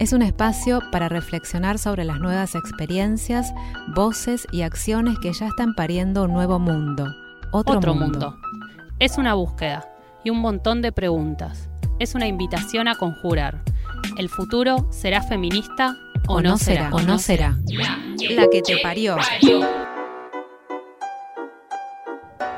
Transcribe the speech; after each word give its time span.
Es 0.00 0.14
un 0.14 0.22
espacio 0.22 0.80
para 0.90 1.10
reflexionar 1.10 1.78
sobre 1.78 2.04
las 2.04 2.20
nuevas 2.20 2.54
experiencias, 2.54 3.52
voces 3.94 4.46
y 4.50 4.62
acciones 4.62 5.18
que 5.18 5.30
ya 5.30 5.46
están 5.46 5.74
pariendo 5.74 6.24
un 6.24 6.32
nuevo 6.32 6.58
mundo. 6.58 7.14
Otro, 7.52 7.76
Otro 7.76 7.94
mundo. 7.94 8.30
mundo. 8.30 8.36
Es 8.98 9.18
una 9.18 9.34
búsqueda 9.34 9.86
y 10.24 10.30
un 10.30 10.38
montón 10.38 10.80
de 10.80 10.90
preguntas. 10.90 11.68
Es 11.98 12.14
una 12.14 12.26
invitación 12.26 12.88
a 12.88 12.94
conjurar. 12.94 13.62
¿El 14.16 14.30
futuro 14.30 14.88
será 14.90 15.20
feminista 15.20 15.94
o, 16.26 16.40
no 16.40 16.56
será? 16.56 16.88
O 16.94 17.02
no 17.02 17.18
será. 17.18 17.58
La 18.30 18.48
que 18.48 18.62
te 18.62 18.78
parió. 18.82 19.18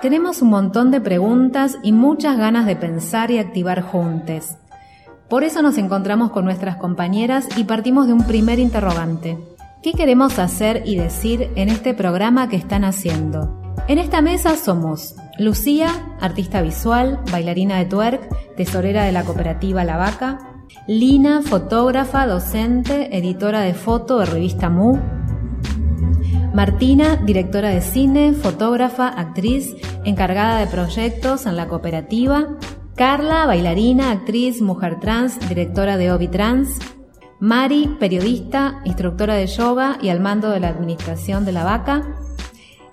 Tenemos 0.01 0.43
un 0.43 0.51
montón 0.51 0.93
de 0.93 1.01
preguntas 1.01 1.77
y 1.83 1.91
muchas 1.91 2.39
ganas 2.39 2.67
de 2.67 2.77
pensar 2.77 3.33
y 3.33 3.39
activar 3.39 3.83
juntes. 3.83 4.59
Por 5.33 5.45
eso 5.45 5.63
nos 5.63 5.79
encontramos 5.79 6.31
con 6.31 6.45
nuestras 6.45 6.77
compañeras 6.77 7.49
y 7.57 7.65
partimos 7.65 8.07
de 8.07 8.13
un 8.13 8.27
primer 8.27 8.59
interrogante. 8.59 9.39
¿Qué 9.83 9.95
queremos 9.95 10.39
hacer 10.39 10.83
y 10.85 10.97
decir 10.97 11.49
en 11.57 11.71
este 11.71 11.95
programa 11.95 12.51
que 12.51 12.57
están 12.57 12.85
haciendo? 12.85 13.59
En 13.89 13.97
esta 13.97 14.21
mesa 14.21 14.57
somos 14.57 15.15
Lucía, 15.39 15.89
artista 16.21 16.61
visual, 16.61 17.19
bailarina 17.33 17.79
de 17.79 17.87
twerk, 17.87 18.57
tesorera 18.57 19.05
de 19.05 19.13
la 19.13 19.25
cooperativa 19.25 19.85
La 19.85 19.97
Vaca, 19.97 20.39
Lina, 20.87 21.41
fotógrafa, 21.41 22.27
docente, 22.27 23.17
editora 23.17 23.63
de 23.63 23.73
foto 23.73 24.19
de 24.19 24.27
revista 24.27 24.69
Mu, 24.69 24.99
Martina, 26.53 27.17
directora 27.17 27.71
de 27.71 27.81
cine, 27.81 28.35
fotógrafa, 28.35 29.09
actriz, 29.09 29.75
encargada 30.05 30.59
de 30.59 30.67
proyectos 30.67 31.47
en 31.47 31.57
la 31.57 31.69
cooperativa, 31.69 32.49
Carla, 32.95 33.47
bailarina, 33.47 34.11
actriz, 34.11 34.61
mujer 34.61 35.01
trans, 35.01 35.39
directora 35.49 35.97
de 35.97 36.13
Obi 36.13 36.29
Trans, 36.29 36.79
Mari, 37.41 37.97
periodista, 37.99 38.81
instructora 38.85 39.35
de 39.35 39.47
yoga 39.47 39.99
y 40.01 40.11
al 40.11 40.21
mando 40.21 40.51
de 40.51 40.61
la 40.61 40.69
administración 40.69 41.45
de 41.45 41.53
la 41.53 41.65
vaca, 41.65 42.03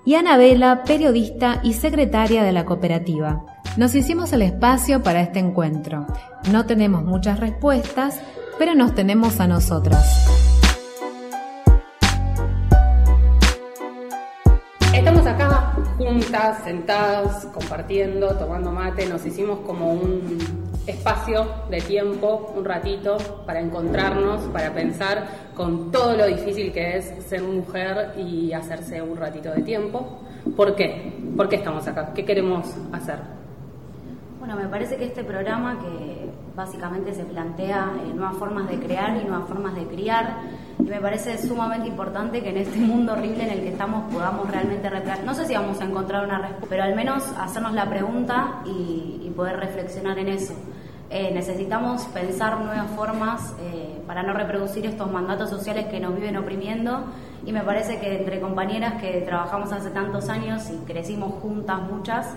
y 0.04 0.14
Anabela, 0.14 0.82
periodista 0.84 1.60
y 1.62 1.74
secretaria 1.74 2.42
de 2.42 2.52
la 2.52 2.64
cooperativa. 2.64 3.44
Nos 3.76 3.94
hicimos 3.94 4.32
el 4.32 4.42
espacio 4.42 5.02
para 5.02 5.20
este 5.20 5.38
encuentro. 5.38 6.06
No 6.50 6.66
tenemos 6.66 7.04
muchas 7.04 7.38
respuestas, 7.38 8.20
pero 8.58 8.74
nos 8.74 8.94
tenemos 8.94 9.38
a 9.38 9.46
nosotras. 9.46 10.39
Sentadas, 16.64 17.46
compartiendo, 17.46 18.36
tomando 18.36 18.70
mate, 18.70 19.06
nos 19.06 19.26
hicimos 19.26 19.60
como 19.60 19.92
un 19.92 20.38
espacio 20.86 21.46
de 21.68 21.80
tiempo, 21.80 22.52
un 22.56 22.64
ratito, 22.64 23.16
para 23.46 23.60
encontrarnos, 23.60 24.42
para 24.52 24.72
pensar 24.72 25.26
con 25.54 25.90
todo 25.90 26.16
lo 26.16 26.26
difícil 26.26 26.72
que 26.72 26.98
es 26.98 27.24
ser 27.26 27.42
mujer 27.42 28.14
y 28.16 28.52
hacerse 28.52 29.02
un 29.02 29.16
ratito 29.16 29.52
de 29.52 29.62
tiempo. 29.62 30.20
¿Por 30.56 30.76
qué? 30.76 31.12
¿Por 31.36 31.48
qué 31.48 31.56
estamos 31.56 31.86
acá? 31.88 32.12
¿Qué 32.14 32.24
queremos 32.24 32.66
hacer? 32.92 33.39
Bueno, 34.40 34.56
me 34.56 34.68
parece 34.68 34.96
que 34.96 35.04
este 35.04 35.22
programa 35.22 35.78
que 35.78 36.30
básicamente 36.56 37.12
se 37.12 37.24
plantea 37.24 37.92
eh, 38.02 38.14
nuevas 38.14 38.36
formas 38.38 38.70
de 38.70 38.80
crear 38.80 39.14
y 39.22 39.28
nuevas 39.28 39.46
formas 39.46 39.74
de 39.74 39.86
criar, 39.86 40.38
y 40.78 40.84
me 40.84 40.98
parece 40.98 41.36
sumamente 41.36 41.88
importante 41.88 42.42
que 42.42 42.48
en 42.48 42.56
este 42.56 42.78
mundo 42.78 43.12
horrible 43.12 43.44
en 43.44 43.50
el 43.50 43.60
que 43.60 43.68
estamos 43.68 44.10
podamos 44.10 44.50
realmente 44.50 44.88
reflexionar. 44.88 45.26
No 45.26 45.34
sé 45.34 45.44
si 45.44 45.54
vamos 45.54 45.78
a 45.82 45.84
encontrar 45.84 46.24
una 46.24 46.38
respuesta, 46.38 46.66
pero 46.70 46.84
al 46.84 46.94
menos 46.94 47.22
hacernos 47.38 47.74
la 47.74 47.86
pregunta 47.90 48.62
y, 48.64 49.20
y 49.22 49.30
poder 49.36 49.58
reflexionar 49.58 50.18
en 50.18 50.28
eso. 50.28 50.54
Eh, 51.10 51.32
necesitamos 51.34 52.04
pensar 52.04 52.60
nuevas 52.60 52.88
formas 52.92 53.54
eh, 53.60 54.00
para 54.06 54.22
no 54.22 54.32
reproducir 54.32 54.86
estos 54.86 55.10
mandatos 55.10 55.50
sociales 55.50 55.86
que 55.86 55.98
nos 55.98 56.14
viven 56.14 56.36
oprimiendo 56.36 57.04
y 57.44 57.52
me 57.52 57.62
parece 57.62 57.98
que 57.98 58.20
entre 58.20 58.40
compañeras 58.40 59.02
que 59.02 59.20
trabajamos 59.22 59.72
hace 59.72 59.90
tantos 59.90 60.28
años 60.28 60.70
y 60.70 60.76
crecimos 60.86 61.34
juntas 61.42 61.82
muchas, 61.82 62.32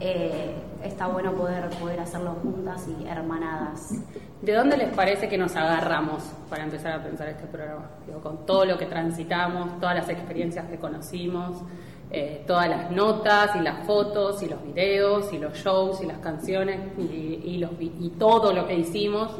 eh, 0.00 0.54
está 0.82 1.06
bueno 1.06 1.32
poder, 1.32 1.68
poder 1.80 2.00
hacerlo 2.00 2.36
juntas 2.42 2.86
y 2.88 3.06
hermanadas. 3.06 3.94
¿De 4.42 4.52
dónde 4.52 4.76
les 4.76 4.92
parece 4.94 5.28
que 5.28 5.38
nos 5.38 5.56
agarramos 5.56 6.22
para 6.50 6.64
empezar 6.64 6.92
a 6.92 7.02
pensar 7.02 7.28
este 7.28 7.46
programa? 7.46 7.90
Digo, 8.06 8.20
con 8.20 8.44
todo 8.44 8.64
lo 8.64 8.76
que 8.76 8.86
transitamos, 8.86 9.78
todas 9.80 9.94
las 9.94 10.08
experiencias 10.08 10.66
que 10.66 10.78
conocimos, 10.78 11.62
eh, 12.10 12.44
todas 12.46 12.68
las 12.68 12.90
notas 12.90 13.56
y 13.56 13.60
las 13.60 13.86
fotos 13.86 14.42
y 14.42 14.48
los 14.48 14.62
videos 14.62 15.32
y 15.32 15.38
los 15.38 15.54
shows 15.54 16.02
y 16.02 16.06
las 16.06 16.18
canciones 16.18 16.80
y, 16.98 17.40
y 17.44 17.58
los, 17.58 17.70
y 17.80 18.12
todo 18.18 18.52
lo 18.52 18.66
que 18.66 18.74
hicimos. 18.74 19.34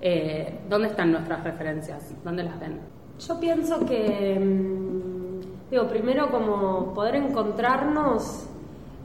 Eh, 0.00 0.60
¿Dónde 0.68 0.88
están 0.88 1.12
nuestras 1.12 1.42
referencias? 1.42 2.14
¿Dónde 2.22 2.42
las 2.44 2.60
ven? 2.60 2.80
Yo 3.18 3.40
pienso 3.40 3.84
que, 3.86 4.38
mm, 4.38 5.70
digo, 5.70 5.88
primero 5.88 6.30
como 6.30 6.92
poder 6.92 7.16
encontrarnos 7.16 8.46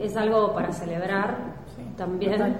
es 0.00 0.16
algo 0.16 0.52
para 0.52 0.72
celebrar 0.72 1.36
también. 1.96 2.56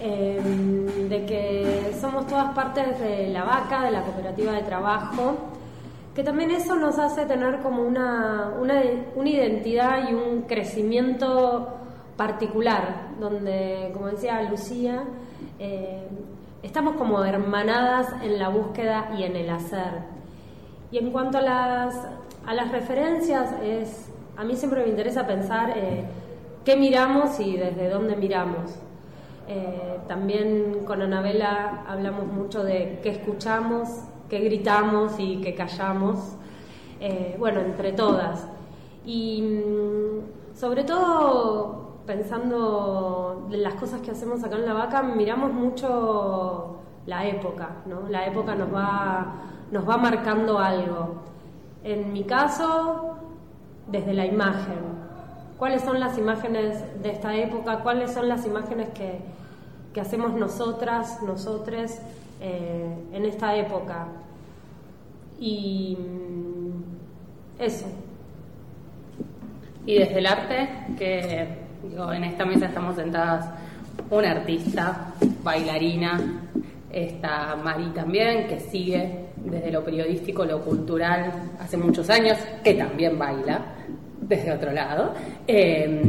em, 0.00 1.08
de 1.08 1.24
que 1.24 1.92
somos 2.00 2.26
todas 2.26 2.52
partes 2.54 2.98
de 2.98 3.28
la 3.28 3.44
vaca, 3.44 3.84
de 3.84 3.90
la 3.90 4.02
cooperativa 4.02 4.52
de 4.52 4.62
trabajo, 4.62 5.34
que 6.14 6.22
también 6.22 6.50
eso 6.50 6.74
nos 6.76 6.98
hace 6.98 7.26
tener 7.26 7.60
como 7.60 7.82
una, 7.82 8.52
una, 8.60 8.82
una 9.14 9.28
identidad 9.28 10.08
y 10.08 10.14
un 10.14 10.42
crecimiento 10.42 11.68
particular, 12.16 13.08
donde, 13.18 13.90
como 13.92 14.06
decía 14.08 14.42
Lucía, 14.42 15.04
eh, 15.58 16.06
estamos 16.62 16.96
como 16.96 17.24
hermanadas 17.24 18.08
en 18.22 18.38
la 18.38 18.48
búsqueda 18.48 19.10
y 19.18 19.24
en 19.24 19.36
el 19.36 19.50
hacer. 19.50 20.02
Y 20.90 20.98
en 20.98 21.10
cuanto 21.10 21.38
a 21.38 21.42
las, 21.42 21.94
a 22.46 22.54
las 22.54 22.70
referencias, 22.70 23.52
es, 23.62 24.10
a 24.36 24.44
mí 24.44 24.54
siempre 24.54 24.82
me 24.82 24.90
interesa 24.90 25.26
pensar 25.26 25.72
eh, 25.76 26.04
qué 26.64 26.76
miramos 26.76 27.38
y 27.40 27.56
desde 27.56 27.88
dónde 27.88 28.16
miramos. 28.16 28.76
Eh, 29.46 29.98
también 30.08 30.84
con 30.86 31.02
Anabela 31.02 31.84
hablamos 31.86 32.26
mucho 32.26 32.64
de 32.64 33.00
qué 33.02 33.10
escuchamos, 33.10 33.88
qué 34.28 34.38
gritamos 34.40 35.12
y 35.18 35.40
qué 35.42 35.54
callamos, 35.54 36.36
bueno, 37.38 37.60
entre 37.60 37.92
todas. 37.92 38.46
Y 39.04 39.42
mm, 39.42 40.56
sobre 40.56 40.84
todo 40.84 41.84
pensando 42.06 43.48
en 43.50 43.62
las 43.62 43.74
cosas 43.74 44.00
que 44.00 44.10
hacemos 44.10 44.42
acá 44.44 44.56
en 44.56 44.66
La 44.66 44.74
Vaca, 44.74 45.02
miramos 45.02 45.52
mucho 45.52 46.76
la 47.06 47.26
época, 47.26 47.70
¿no? 47.86 48.08
La 48.08 48.26
época 48.26 48.54
nos 48.54 48.72
va, 48.72 49.34
nos 49.70 49.88
va 49.88 49.96
marcando 49.96 50.58
algo. 50.58 51.16
En 51.82 52.12
mi 52.12 52.24
caso, 52.24 53.16
desde 53.88 54.14
la 54.14 54.26
imagen. 54.26 55.03
¿Cuáles 55.58 55.82
son 55.82 56.00
las 56.00 56.18
imágenes 56.18 56.82
de 57.02 57.10
esta 57.10 57.36
época? 57.36 57.80
¿Cuáles 57.80 58.12
son 58.12 58.28
las 58.28 58.44
imágenes 58.44 58.88
que, 58.90 59.20
que 59.92 60.00
hacemos 60.00 60.32
nosotras, 60.34 61.22
nosotres, 61.22 62.00
eh, 62.40 62.92
en 63.12 63.24
esta 63.24 63.54
época? 63.54 64.08
Y 65.38 65.96
mm, 66.00 67.62
eso. 67.62 67.86
Y 69.86 69.98
desde 69.98 70.18
el 70.18 70.26
arte, 70.26 70.68
que 70.98 71.64
en 72.14 72.24
esta 72.24 72.44
mesa 72.44 72.66
estamos 72.66 72.96
sentadas 72.96 73.46
una 74.10 74.32
artista, 74.32 75.12
bailarina, 75.42 76.20
está 76.90 77.56
Mari 77.56 77.90
también, 77.90 78.48
que 78.48 78.58
sigue 78.58 79.26
desde 79.36 79.70
lo 79.70 79.84
periodístico, 79.84 80.44
lo 80.44 80.62
cultural, 80.62 81.50
hace 81.60 81.76
muchos 81.76 82.08
años, 82.10 82.38
que 82.62 82.74
también 82.74 83.18
baila 83.18 83.60
desde 84.28 84.52
otro 84.52 84.72
lado. 84.72 85.12
Eh, 85.46 86.02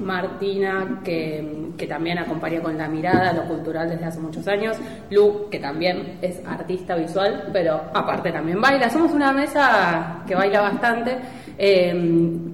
Martina, 0.00 1.00
que, 1.04 1.72
que, 1.76 1.86
también 1.86 2.18
acompaña 2.18 2.60
con 2.60 2.76
la 2.76 2.88
mirada 2.88 3.32
lo 3.32 3.44
cultural 3.44 3.88
desde 3.88 4.04
hace 4.04 4.20
muchos 4.20 4.46
años. 4.48 4.76
Lu, 5.10 5.48
que 5.50 5.58
también 5.58 6.18
es 6.22 6.40
artista 6.46 6.94
visual, 6.96 7.48
pero 7.52 7.80
aparte 7.94 8.32
también 8.32 8.60
baila. 8.60 8.90
Somos 8.90 9.12
una 9.12 9.32
mesa 9.32 10.22
que 10.26 10.34
baila 10.34 10.62
bastante. 10.62 11.16
Eh, 11.58 11.92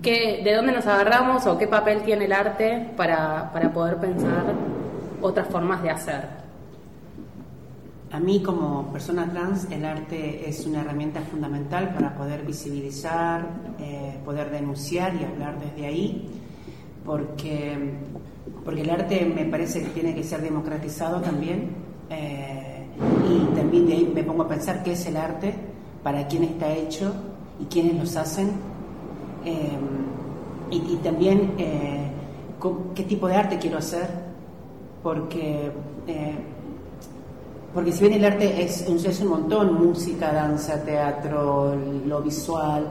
¿De 0.03 0.53
dónde 0.55 0.73
nos 0.73 0.87
agarramos 0.87 1.47
o 1.47 1.57
qué 1.57 1.67
papel 1.67 2.03
tiene 2.03 2.25
el 2.25 2.33
arte 2.33 2.91
para, 2.97 3.51
para 3.53 3.73
poder 3.73 3.97
pensar 3.97 4.45
otras 5.21 5.47
formas 5.49 5.83
de 5.83 5.91
hacer? 5.91 6.46
A 8.12 8.20
mí 8.20 8.41
como 8.41 8.93
persona 8.93 9.29
trans 9.31 9.67
el 9.70 9.85
arte 9.85 10.49
es 10.49 10.64
una 10.64 10.82
herramienta 10.82 11.20
fundamental 11.23 11.93
para 11.93 12.17
poder 12.17 12.47
visibilizar, 12.47 13.47
eh, 13.81 14.19
poder 14.25 14.50
denunciar 14.50 15.14
y 15.17 15.25
hablar 15.25 15.58
desde 15.58 15.87
ahí, 15.87 16.31
porque, 17.05 17.94
porque 18.64 18.82
el 18.82 18.91
arte 18.91 19.25
me 19.26 19.44
parece 19.47 19.82
que 19.82 19.88
tiene 19.88 20.14
que 20.14 20.23
ser 20.23 20.41
democratizado 20.41 21.20
también 21.20 21.70
eh, 22.08 22.87
y 23.29 23.56
también 23.56 23.87
de 23.87 23.93
ahí 23.93 24.12
me 24.14 24.23
pongo 24.23 24.44
a 24.44 24.49
pensar 24.49 24.82
qué 24.82 24.93
es 24.93 25.06
el 25.06 25.17
arte, 25.17 25.55
para 26.02 26.29
quién 26.29 26.44
está 26.44 26.73
hecho 26.73 27.12
y 27.61 27.64
quiénes 27.64 27.97
los 27.99 28.17
hacen 28.17 28.50
eh, 29.44 29.79
y, 30.70 30.97
también 30.97 31.55
eh, 31.59 32.11
qué 32.94 33.02
tipo 33.05 33.29
de 33.29 33.37
arte 33.37 33.59
quiero 33.59 33.79
hacer, 33.79 34.09
porque, 35.02 35.70
porque 37.76 37.93
si 37.93 38.08
bien 38.08 38.14
el 38.14 38.25
arte 38.25 38.62
es, 38.64 38.87
un 39.20 39.28
montón, 39.28 39.75
música, 39.87 40.32
danza, 40.32 40.82
teatro, 40.82 41.76
lo 42.06 42.23
visual, 42.23 42.87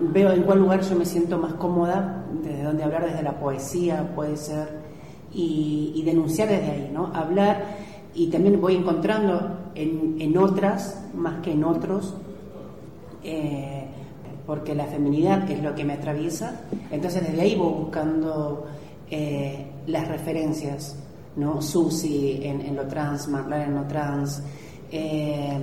veo 0.00 0.32
en 0.32 0.42
cuál 0.42 0.58
lugar 0.58 0.80
yo 0.80 0.96
me 0.96 1.04
siento 1.04 1.38
más 1.38 1.52
cómoda, 1.54 2.24
desde 2.42 2.64
donde 2.64 2.82
hablar 2.82 3.06
desde 3.06 3.22
la 3.22 3.38
poesía 3.38 4.12
puede 4.12 4.36
ser, 4.36 4.70
y, 5.32 6.02
denunciar 6.04 6.48
desde 6.48 6.68
ahí, 6.68 6.90
¿no? 6.92 7.12
Hablar, 7.14 7.62
y 8.12 8.26
también 8.26 8.60
voy 8.60 8.74
encontrando 8.74 9.70
en, 9.76 10.16
en 10.18 10.36
otras, 10.36 11.04
más 11.14 11.40
que 11.42 11.52
en 11.52 11.62
otros, 11.62 12.16
porque 14.46 14.74
la 14.74 14.86
feminidad 14.86 15.48
es 15.48 15.62
lo 15.62 15.76
que 15.76 15.84
me 15.84 15.92
atraviesa, 15.92 16.60
entonces 16.90 17.24
desde 17.24 17.40
ahí 17.40 17.54
voy 17.54 17.84
buscando 17.84 18.66
eh, 19.12 19.64
las 19.86 20.08
referencias, 20.08 20.96
¿no? 21.36 21.62
Susi 21.62 22.40
en, 22.42 22.74
lo 22.74 22.86
trans, 22.86 23.28
Marlene 23.28 23.64
en 23.64 23.74
lo 23.74 23.82
trans, 23.82 24.42
eh, 24.90 25.58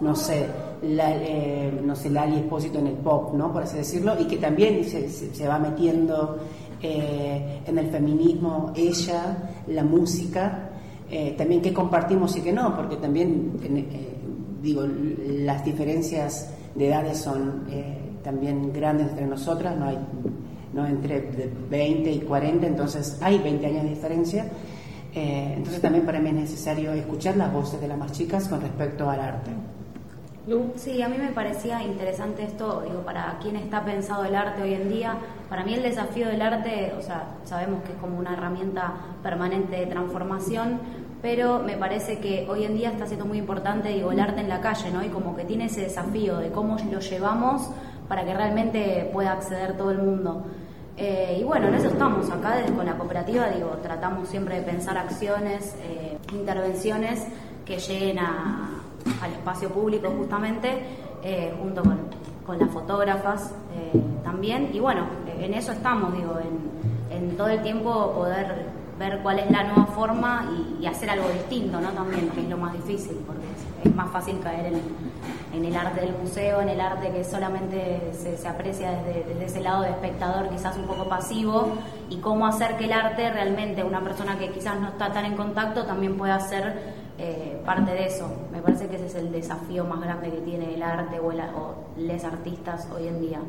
no 0.00 0.14
sé, 0.14 0.46
la, 0.82 1.16
eh, 1.16 1.80
no 1.84 1.96
sé, 1.96 2.10
Lali 2.10 2.36
Espósito 2.36 2.78
en 2.78 2.88
el 2.88 2.94
pop, 2.94 3.34
¿no? 3.34 3.52
Por 3.52 3.62
así 3.62 3.78
decirlo, 3.78 4.14
y 4.20 4.24
que 4.24 4.36
también 4.36 4.84
se, 4.84 5.48
va 5.48 5.58
metiendo 5.58 6.38
en 6.82 7.78
el 7.78 7.88
feminismo 7.88 8.72
ella, 8.76 9.50
la 9.66 9.82
música, 9.82 10.70
también 11.36 11.62
qué 11.62 11.72
compartimos 11.72 12.36
y 12.36 12.42
qué 12.42 12.52
no, 12.52 12.76
porque 12.76 12.96
también, 12.96 13.52
digo, 14.62 14.82
las 15.26 15.64
diferencias 15.64 16.52
de 16.74 16.88
edades 16.88 17.18
son 17.18 17.64
también 18.22 18.72
grandes 18.72 19.08
entre 19.08 19.26
nosotras, 19.26 19.76
no 19.76 19.86
hay 19.86 19.98
no 20.76 20.86
entre 20.86 21.30
20 21.70 22.12
y 22.12 22.18
40, 22.20 22.66
entonces 22.66 23.18
hay 23.22 23.38
20 23.38 23.66
años 23.66 23.82
de 23.84 23.88
diferencia. 23.88 24.46
Eh, 25.16 25.54
entonces 25.56 25.80
también 25.80 26.04
para 26.04 26.20
mí 26.20 26.28
es 26.28 26.34
necesario 26.34 26.92
escuchar 26.92 27.38
las 27.38 27.50
voces 27.50 27.80
de 27.80 27.88
las 27.88 27.96
más 27.96 28.12
chicas 28.12 28.46
con 28.48 28.60
respecto 28.60 29.08
al 29.08 29.18
arte. 29.18 29.50
Sí, 30.76 31.00
a 31.00 31.08
mí 31.08 31.16
me 31.18 31.32
parecía 31.32 31.82
interesante 31.82 32.44
esto, 32.44 32.82
digo, 32.82 33.00
para 33.00 33.38
quién 33.42 33.56
está 33.56 33.82
pensado 33.82 34.26
el 34.26 34.34
arte 34.34 34.62
hoy 34.62 34.74
en 34.74 34.90
día. 34.90 35.16
Para 35.48 35.64
mí 35.64 35.72
el 35.72 35.82
desafío 35.82 36.28
del 36.28 36.42
arte, 36.42 36.92
o 36.98 37.02
sea, 37.02 37.30
sabemos 37.44 37.82
que 37.82 37.92
es 37.92 37.98
como 37.98 38.18
una 38.18 38.34
herramienta 38.34 38.92
permanente 39.22 39.76
de 39.76 39.86
transformación, 39.86 40.80
pero 41.22 41.60
me 41.60 41.78
parece 41.78 42.18
que 42.18 42.46
hoy 42.48 42.64
en 42.64 42.76
día 42.76 42.90
está 42.90 43.06
siendo 43.06 43.24
muy 43.24 43.38
importante, 43.38 43.88
digo, 43.88 44.12
el 44.12 44.20
arte 44.20 44.40
en 44.42 44.50
la 44.50 44.60
calle, 44.60 44.90
¿no? 44.92 45.02
Y 45.02 45.08
como 45.08 45.34
que 45.34 45.44
tiene 45.44 45.64
ese 45.64 45.80
desafío 45.80 46.36
de 46.36 46.50
cómo 46.50 46.76
lo 46.92 47.00
llevamos 47.00 47.70
para 48.06 48.24
que 48.24 48.34
realmente 48.34 49.10
pueda 49.12 49.32
acceder 49.32 49.78
todo 49.78 49.90
el 49.90 49.98
mundo. 49.98 50.44
Eh, 50.98 51.38
y 51.40 51.44
bueno, 51.44 51.68
en 51.68 51.74
eso 51.74 51.88
estamos 51.88 52.30
acá 52.30 52.64
con 52.74 52.86
la 52.86 52.96
cooperativa, 52.96 53.48
digo, 53.50 53.68
tratamos 53.82 54.28
siempre 54.28 54.56
de 54.56 54.62
pensar 54.62 54.96
acciones, 54.96 55.76
eh, 55.82 56.16
intervenciones 56.32 57.26
que 57.66 57.78
lleguen 57.78 58.18
al 58.18 59.32
espacio 59.32 59.68
público 59.68 60.10
justamente, 60.16 60.80
eh, 61.22 61.54
junto 61.60 61.82
con, 61.82 61.98
con, 62.46 62.58
las 62.58 62.70
fotógrafas 62.70 63.52
también. 64.24 64.70
Y 64.72 64.80
bueno, 64.80 65.06
en 65.38 65.52
eso 65.52 65.72
estamos, 65.72 66.14
digo, 66.14 66.38
en, 66.40 67.36
todo 67.36 67.48
el 67.48 67.62
tiempo 67.62 68.12
poder 68.12 68.66
ver 68.98 69.20
cuál 69.22 69.38
es 69.38 69.50
la 69.50 69.64
nueva 69.64 69.86
forma 69.86 70.46
y, 70.80 70.86
hacer 70.86 71.10
algo 71.10 71.28
distinto, 71.28 71.80
¿no? 71.80 71.88
También, 71.90 72.28
que 72.30 72.42
es 72.42 72.48
lo 72.48 72.56
más 72.56 72.72
difícil, 72.72 73.16
porque 73.26 73.42
es, 73.84 73.94
más 73.94 74.10
fácil 74.10 74.38
caer 74.40 74.72
en 75.52 75.64
el 75.64 75.76
arte 75.76 76.00
del 76.00 76.14
museo, 76.16 76.60
en 76.60 76.68
el 76.68 76.80
arte 76.80 77.10
que 77.10 77.24
solamente 77.24 78.12
se, 78.12 78.46
aprecia 78.46 78.92
desde, 79.02 79.44
ese 79.44 79.60
lado 79.60 79.82
de 79.82 79.90
espectador 79.90 80.48
quizás 80.48 80.76
un 80.76 80.84
poco 80.84 81.08
pasivo, 81.08 81.72
y 82.08 82.16
cómo 82.18 82.46
hacer 82.46 82.76
que 82.76 82.84
el 82.84 82.92
arte 82.92 83.30
realmente, 83.30 83.82
una 83.82 84.00
persona 84.00 84.38
que 84.38 84.50
quizás 84.50 84.80
no 84.80 84.88
está 84.88 85.12
tan 85.12 85.24
en 85.24 85.36
contacto, 85.36 85.84
también 85.84 86.16
pueda 86.16 86.38
ser 86.40 86.94
eh, 87.18 87.60
parte 87.64 87.92
de 87.92 88.06
eso. 88.06 88.30
Me 88.52 88.60
parece 88.60 88.88
que 88.88 88.96
ese 88.96 89.06
es 89.06 89.14
el 89.16 89.32
desafío 89.32 89.84
más 89.84 90.00
grande 90.00 90.30
que 90.30 90.38
tiene 90.38 90.74
el 90.74 90.82
arte 90.82 91.18
o, 91.18 91.32
el, 91.32 91.40
les 91.96 92.24
artistas 92.24 92.88
hoy 92.94 93.08
en 93.08 93.20
día. 93.20 93.40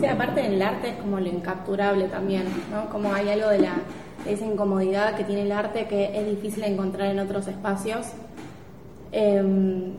Sí, 0.00 0.06
aparte 0.06 0.40
del 0.40 0.62
arte 0.62 0.88
es 0.88 0.96
como 0.96 1.20
lo 1.20 1.28
incapturable 1.28 2.08
también, 2.08 2.44
¿no? 2.72 2.88
Como 2.88 3.12
hay 3.12 3.28
algo 3.28 3.50
de 3.50 3.58
la 3.58 3.74
esa 4.26 4.46
incomodidad 4.46 5.14
que 5.14 5.24
tiene 5.24 5.42
el 5.42 5.52
arte 5.52 5.86
que 5.86 6.18
es 6.18 6.26
difícil 6.26 6.64
encontrar 6.64 7.08
en 7.08 7.18
otros 7.18 7.46
espacios. 7.48 8.06
Em, 9.12 9.92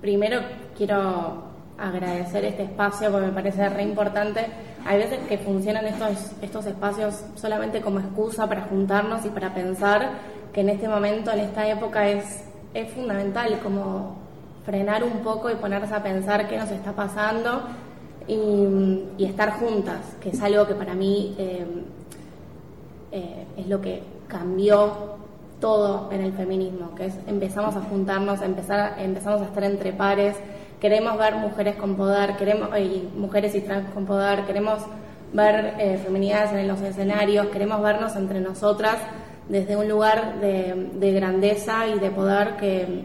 primero 0.00 0.40
quiero 0.76 1.42
agradecer 1.76 2.44
este 2.44 2.62
espacio 2.62 3.10
porque 3.10 3.26
me 3.26 3.32
parece 3.32 3.68
re 3.68 3.82
importante. 3.82 4.46
Hay 4.86 4.98
veces 4.98 5.18
que 5.28 5.38
funcionan 5.38 5.86
estos, 5.86 6.30
estos 6.40 6.66
espacios 6.66 7.24
solamente 7.34 7.80
como 7.80 7.98
excusa 7.98 8.48
para 8.48 8.62
juntarnos 8.62 9.24
y 9.24 9.30
para 9.30 9.52
pensar 9.52 10.10
que 10.52 10.60
en 10.60 10.68
este 10.68 10.86
momento, 10.86 11.32
en 11.32 11.40
esta 11.40 11.66
época, 11.66 12.06
es, 12.06 12.44
es 12.74 12.92
fundamental 12.92 13.58
como 13.60 14.18
frenar 14.64 15.02
un 15.02 15.18
poco 15.24 15.50
y 15.50 15.56
ponerse 15.56 15.94
a 15.94 16.02
pensar 16.02 16.46
qué 16.48 16.58
nos 16.58 16.70
está 16.70 16.92
pasando 16.92 17.64
y, 18.28 19.24
estar 19.24 19.58
juntas, 19.58 20.00
que 20.20 20.30
es 20.30 20.42
algo 20.42 20.66
que 20.66 20.74
para 20.74 20.94
mí 20.94 21.34
eh, 21.38 21.66
eh, 23.12 23.46
es 23.56 23.66
lo 23.68 23.80
que 23.80 24.02
cambió 24.28 25.14
todo 25.60 26.10
en 26.12 26.20
el 26.20 26.32
feminismo, 26.32 26.94
que 26.94 27.06
es 27.06 27.14
empezamos 27.26 27.76
a 27.76 27.80
juntarnos, 27.82 28.42
empezar, 28.42 28.96
empezamos 28.98 29.40
a 29.40 29.44
estar 29.46 29.64
entre 29.64 29.92
pares, 29.92 30.36
queremos 30.80 31.16
ver 31.16 31.36
mujeres 31.36 31.76
con 31.76 31.96
poder, 31.96 32.36
queremos 32.36 32.68
y 32.78 33.08
mujeres 33.16 33.54
y 33.54 33.60
trans 33.60 33.90
con 33.92 34.04
poder, 34.04 34.44
queremos 34.44 34.80
ver 35.32 35.74
eh, 35.78 35.98
feminidades 36.04 36.52
en 36.52 36.68
los 36.68 36.80
escenarios, 36.80 37.46
queremos 37.48 37.82
vernos 37.82 38.14
entre 38.16 38.40
nosotras 38.40 38.98
desde 39.48 39.76
un 39.76 39.88
lugar 39.88 40.40
de, 40.40 41.12
grandeza 41.12 41.86
y 41.88 41.98
de 41.98 42.10
poder 42.10 42.56
que, 42.56 43.04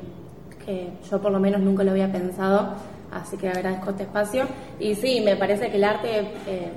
yo 1.10 1.20
por 1.20 1.32
lo 1.32 1.40
menos 1.40 1.62
nunca 1.62 1.84
lo 1.84 1.92
había 1.92 2.12
pensado, 2.12 2.74
así 3.12 3.38
que 3.38 3.50
agradezco 3.50 3.92
este 3.92 4.04
espacio. 4.04 4.48
Y 4.80 4.96
sí, 4.96 5.22
me 5.22 5.36
parece 5.36 5.70
que 5.70 5.78
el 5.78 5.84
arte 5.84 6.20
eh, 6.48 6.72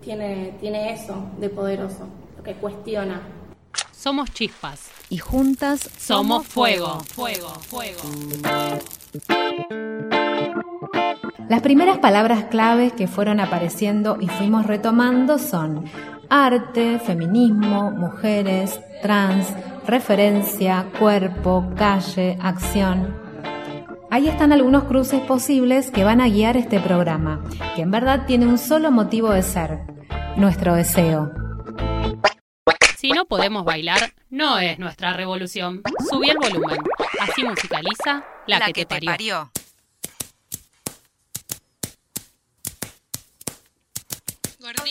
tiene, 0.00 0.54
tiene 0.60 0.92
eso 0.92 1.26
de 1.38 1.48
poderoso, 1.48 2.06
lo 2.36 2.42
que 2.42 2.54
cuestiona. 2.54 3.20
Somos 3.92 4.32
chispas. 4.32 4.90
Y 5.10 5.18
juntas 5.18 5.88
somos 5.98 6.46
fuego. 6.46 7.00
Fuego, 7.14 7.48
fuego. 7.48 7.98
Las 11.48 11.62
primeras 11.62 11.98
palabras 11.98 12.44
claves 12.44 12.92
que 12.92 13.08
fueron 13.08 13.40
apareciendo 13.40 14.18
y 14.20 14.28
fuimos 14.28 14.66
retomando 14.66 15.38
son 15.38 15.84
arte, 16.28 16.98
feminismo, 16.98 17.90
mujeres, 17.90 18.78
trans, 19.00 19.46
referencia, 19.86 20.86
cuerpo, 20.98 21.64
calle, 21.74 22.36
acción. 22.42 23.27
Ahí 24.10 24.26
están 24.26 24.52
algunos 24.52 24.84
cruces 24.84 25.20
posibles 25.20 25.90
que 25.90 26.02
van 26.02 26.22
a 26.22 26.28
guiar 26.28 26.56
este 26.56 26.80
programa, 26.80 27.44
que 27.76 27.82
en 27.82 27.90
verdad 27.90 28.24
tiene 28.26 28.46
un 28.46 28.56
solo 28.56 28.90
motivo 28.90 29.30
de 29.30 29.42
ser, 29.42 29.80
nuestro 30.36 30.74
deseo. 30.74 31.30
Si 32.96 33.10
no 33.10 33.26
podemos 33.26 33.66
bailar, 33.66 34.14
no 34.30 34.58
es 34.58 34.78
nuestra 34.78 35.12
revolución. 35.12 35.82
Subí 36.10 36.30
el 36.30 36.38
volumen. 36.38 36.78
Así 37.20 37.44
musicaliza 37.44 38.24
la, 38.46 38.72
que, 38.72 38.86
te 38.86 39.00
parió. 39.02 39.50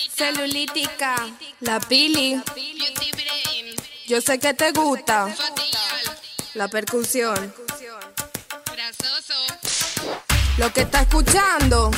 Celulítica, 0.09 1.15
la 1.61 1.79
pili. 1.79 2.39
Yo 4.07 4.21
sé 4.21 4.39
que 4.39 4.53
te 4.53 4.71
gusta. 4.71 5.27
La 6.53 6.67
percusión. 6.67 7.53
Lo 10.57 10.73
que 10.73 10.81
está 10.81 11.01
escuchando 11.01 11.91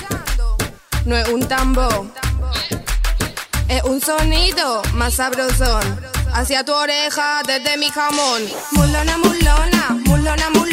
no 1.06 1.16
es 1.16 1.30
un 1.30 1.48
tambor. 1.48 2.08
Es 3.70 3.84
un 3.84 4.02
sonido 4.02 4.82
más 4.94 5.14
sabrosón. 5.14 5.82
Hacia 6.34 6.66
tu 6.66 6.74
oreja 6.74 7.42
desde 7.48 7.78
mi 7.78 7.90
jamón. 7.90 8.42
Mulona, 8.72 9.18
mulona, 9.18 9.98
mulona, 10.06 10.50
mulona, 10.50 10.69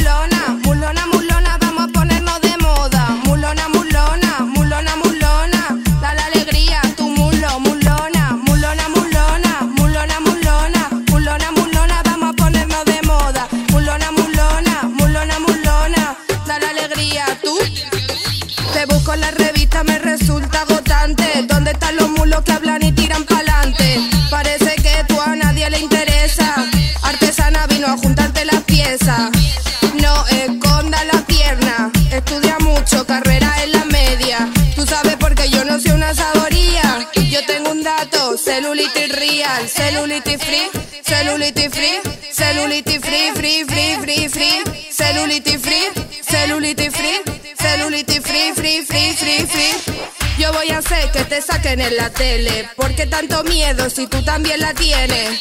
en 51.67 51.97
la 51.97 52.09
tele. 52.09 52.69
¿Por 52.77 52.95
qué 52.95 53.05
tanto 53.05 53.43
miedo 53.43 53.89
si 53.89 54.07
tú 54.07 54.21
también 54.23 54.61
la 54.61 54.73
tienes? 54.73 55.37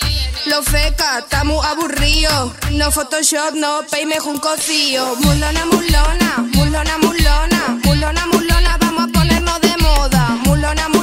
Lo 0.46 0.60
feca, 0.62 1.20
está 1.20 1.44
muy 1.44 1.64
aburrido. 1.64 2.52
No 2.72 2.90
Photoshop, 2.90 3.54
no 3.54 3.82
peime 3.88 4.16
un 4.20 4.38
cocío. 4.38 5.14
Mulona, 5.20 5.64
mulona, 5.66 6.48
mulona, 6.52 6.98
mulona, 6.98 7.78
mulona, 7.84 8.26
mulona, 8.26 8.76
vamos 8.80 9.04
a 9.04 9.12
ponernos 9.12 9.60
de 9.60 9.76
moda. 9.76 10.28
Mulona, 10.44 10.88
mulona, 10.88 10.95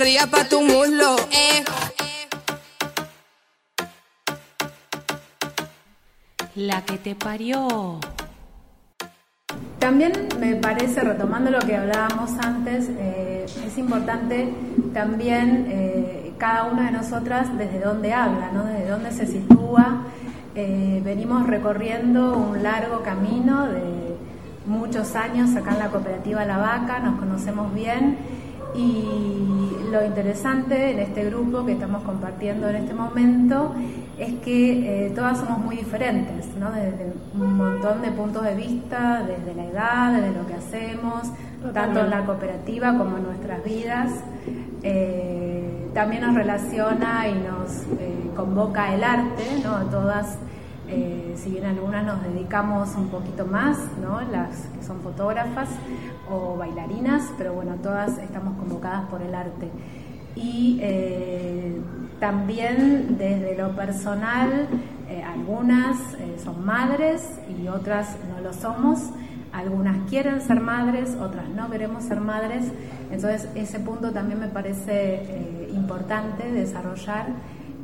Alegría 0.00 0.28
pa' 0.28 0.44
tu 0.44 0.60
muslo, 0.60 1.16
eh. 1.32 1.64
La 6.54 6.84
que 6.84 6.98
te 6.98 7.16
parió. 7.16 7.98
También 9.80 10.12
me 10.38 10.54
parece, 10.54 11.00
retomando 11.00 11.50
lo 11.50 11.58
que 11.58 11.74
hablábamos 11.74 12.30
antes, 12.38 12.88
eh, 12.90 13.44
es 13.66 13.76
importante 13.76 14.54
también 14.94 15.66
eh, 15.68 16.32
cada 16.38 16.66
una 16.66 16.84
de 16.84 16.92
nosotras 16.92 17.48
desde 17.58 17.80
dónde 17.80 18.12
habla, 18.12 18.52
¿no? 18.52 18.66
desde 18.66 18.88
dónde 18.88 19.10
se 19.10 19.26
sitúa. 19.26 20.04
Eh, 20.54 21.02
venimos 21.04 21.44
recorriendo 21.48 22.36
un 22.36 22.62
largo 22.62 23.02
camino 23.02 23.66
de 23.66 24.16
muchos 24.64 25.16
años 25.16 25.56
acá 25.56 25.72
en 25.72 25.80
la 25.80 25.88
cooperativa 25.88 26.44
La 26.44 26.58
Vaca, 26.58 27.00
nos 27.00 27.18
conocemos 27.18 27.74
bien 27.74 28.16
y 28.74 29.88
lo 29.90 30.04
interesante 30.04 30.92
en 30.92 30.98
este 30.98 31.24
grupo 31.24 31.64
que 31.64 31.72
estamos 31.72 32.02
compartiendo 32.02 32.68
en 32.68 32.76
este 32.76 32.94
momento 32.94 33.74
es 34.18 34.34
que 34.40 35.06
eh, 35.06 35.10
todas 35.10 35.38
somos 35.38 35.58
muy 35.58 35.76
diferentes, 35.76 36.46
¿no? 36.56 36.70
desde 36.72 37.12
un 37.34 37.56
montón 37.56 38.02
de 38.02 38.10
puntos 38.10 38.44
de 38.44 38.54
vista, 38.54 39.24
desde 39.26 39.54
la 39.54 39.64
edad, 39.64 40.12
desde 40.12 40.38
lo 40.38 40.46
que 40.46 40.54
hacemos, 40.54 41.30
tanto 41.72 42.00
en 42.00 42.10
la 42.10 42.24
cooperativa 42.24 42.96
como 42.96 43.16
en 43.16 43.24
nuestras 43.24 43.64
vidas. 43.64 44.12
Eh, 44.82 45.88
también 45.94 46.22
nos 46.22 46.34
relaciona 46.34 47.28
y 47.28 47.34
nos 47.34 47.82
eh, 47.98 48.30
convoca 48.36 48.94
el 48.94 49.02
arte, 49.02 49.44
¿no? 49.64 49.76
A 49.76 49.84
todas, 49.84 50.38
eh, 50.88 51.34
si 51.36 51.50
bien 51.50 51.66
algunas 51.66 52.04
nos 52.04 52.22
dedicamos 52.22 52.94
un 52.96 53.08
poquito 53.08 53.44
más, 53.44 53.78
¿no? 54.00 54.20
Las 54.22 54.66
que 54.74 54.82
son 54.82 55.00
fotógrafas 55.00 55.68
o 56.30 56.56
bailarinas, 56.56 57.24
pero 57.36 57.52
bueno, 57.52 57.74
todas 57.82 58.16
estamos 58.18 58.56
convocadas 58.58 59.04
por 59.10 59.20
el 59.22 59.34
arte. 59.34 59.68
Y 60.34 60.78
eh, 60.80 61.80
también 62.20 63.16
desde 63.18 63.56
lo 63.56 63.76
personal, 63.76 64.68
eh, 65.08 65.22
algunas 65.22 65.96
son 66.42 66.64
madres 66.64 67.28
y 67.60 67.68
otras 67.68 68.16
no 68.30 68.40
lo 68.40 68.52
somos. 68.52 69.10
Algunas 69.52 70.08
quieren 70.08 70.40
ser 70.40 70.60
madres, 70.60 71.16
otras 71.20 71.48
no 71.48 71.70
queremos 71.70 72.04
ser 72.04 72.20
madres. 72.20 72.64
Entonces 73.10 73.48
ese 73.54 73.80
punto 73.80 74.12
también 74.12 74.40
me 74.40 74.48
parece 74.48 75.68
importante 75.72 76.50
desarrollar 76.52 77.26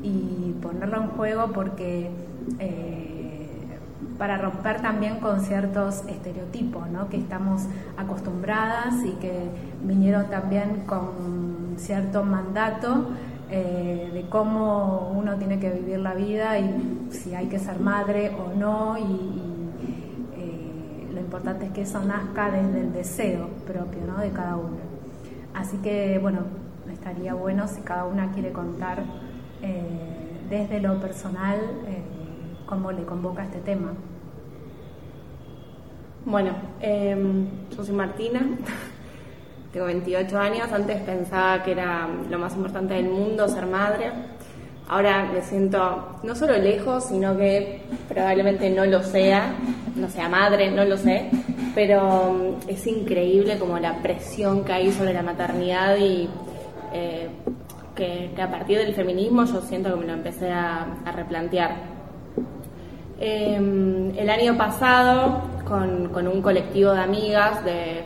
y 0.03 0.55
ponerlo 0.61 1.03
en 1.03 1.09
juego 1.09 1.51
porque 1.53 2.11
eh, 2.59 3.49
para 4.19 4.39
romper 4.39 4.81
también 4.81 5.19
con 5.19 5.41
ciertos 5.41 6.05
estereotipos 6.07 6.89
¿no? 6.89 7.09
que 7.09 7.17
estamos 7.17 7.63
acostumbradas 7.97 9.05
y 9.05 9.13
que 9.13 9.33
vinieron 9.83 10.27
también 10.31 10.85
con 10.87 11.75
cierto 11.77 12.23
mandato 12.23 13.09
eh, 13.51 14.11
de 14.13 14.23
cómo 14.29 15.13
uno 15.15 15.37
tiene 15.37 15.59
que 15.59 15.71
vivir 15.71 15.99
la 15.99 16.15
vida 16.15 16.59
y 16.59 17.09
si 17.11 17.35
hay 17.35 17.47
que 17.47 17.59
ser 17.59 17.81
madre 17.81 18.31
o 18.31 18.57
no 18.57 18.97
y, 18.99 19.43
eh, 20.37 21.09
lo 21.13 21.21
importante 21.21 21.67
es 21.67 21.73
que 21.73 21.83
eso 21.83 22.01
nazca 22.05 22.51
desde 22.51 22.81
el 22.81 22.93
deseo 22.93 23.49
propio 23.67 24.01
¿no? 24.07 24.19
de 24.19 24.31
cada 24.31 24.57
uno. 24.57 24.79
Así 25.55 25.79
que, 25.79 26.19
bueno, 26.21 26.41
estaría 26.93 27.35
bueno 27.35 27.67
si 27.69 27.81
cada 27.83 28.05
una 28.05 28.33
quiere 28.33 28.53
contar 28.53 29.03
desde 30.51 30.79
lo 30.79 31.01
personal 31.01 31.59
cómo 32.67 32.93
le 32.93 33.05
convoca 33.05 33.45
este 33.45 33.59
tema. 33.61 33.93
Bueno, 36.25 36.53
em, 36.81 37.47
yo 37.77 37.85
soy 37.85 37.95
Martina, 37.95 38.41
tengo 39.73 39.87
28 39.87 40.39
años, 40.39 40.73
antes 40.73 41.01
pensaba 41.03 41.63
que 41.63 41.73
era 41.73 42.09
lo 42.31 42.39
más 42.39 42.55
importante 42.57 42.95
del 42.95 43.09
mundo 43.09 43.49
ser 43.49 43.67
madre. 43.67 44.11
Ahora 44.89 45.31
me 45.33 45.41
siento 45.43 46.21
no 46.23 46.35
solo 46.35 46.57
lejos, 46.59 47.05
sino 47.05 47.37
que 47.37 47.81
probablemente 48.09 48.69
no 48.71 48.85
lo 48.85 49.03
sea, 49.03 49.55
no 49.97 50.09
sea 50.09 50.29
madre, 50.29 50.71
no 50.71 50.85
lo 50.85 50.97
sé, 50.99 51.31
pero 51.75 52.33
mm, 52.33 52.69
es 52.69 52.87
increíble 52.87 53.59
como 53.59 53.79
la 53.79 54.03
presión 54.03 54.65
que 54.65 54.73
hay 54.73 54.93
sobre 54.93 55.15
la 55.15 55.23
maternidad 55.23 55.97
y 55.97 56.29
eh, 56.93 57.29
que, 57.95 58.31
a 58.41 58.51
partir 58.51 58.79
del 58.79 58.95
feminismo 58.95 59.45
yo 59.45 59.61
siento 59.63 59.91
que 59.91 60.01
me 60.01 60.07
lo 60.07 60.13
empecé 60.13 60.51
a, 60.51 60.87
replantear. 61.15 61.94
Em, 63.21 64.17
el 64.19 64.29
año 64.29 64.57
pasado, 64.57 65.43
con, 65.65 66.27
un 66.27 66.43
colectivo 66.43 66.93
de 66.93 67.01
amigas, 67.01 67.65
de, 67.65 68.05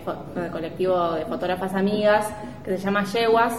colectivo 0.53 1.13
de 1.13 1.25
fotógrafas 1.25 1.75
amigas, 1.75 2.27
que 2.65 2.77
se 2.77 2.85
llama 2.85 3.05
Yeguas, 3.05 3.55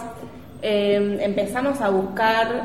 em, 0.62 1.20
empezamos 1.20 1.80
a 1.80 1.90
buscar 1.90 2.62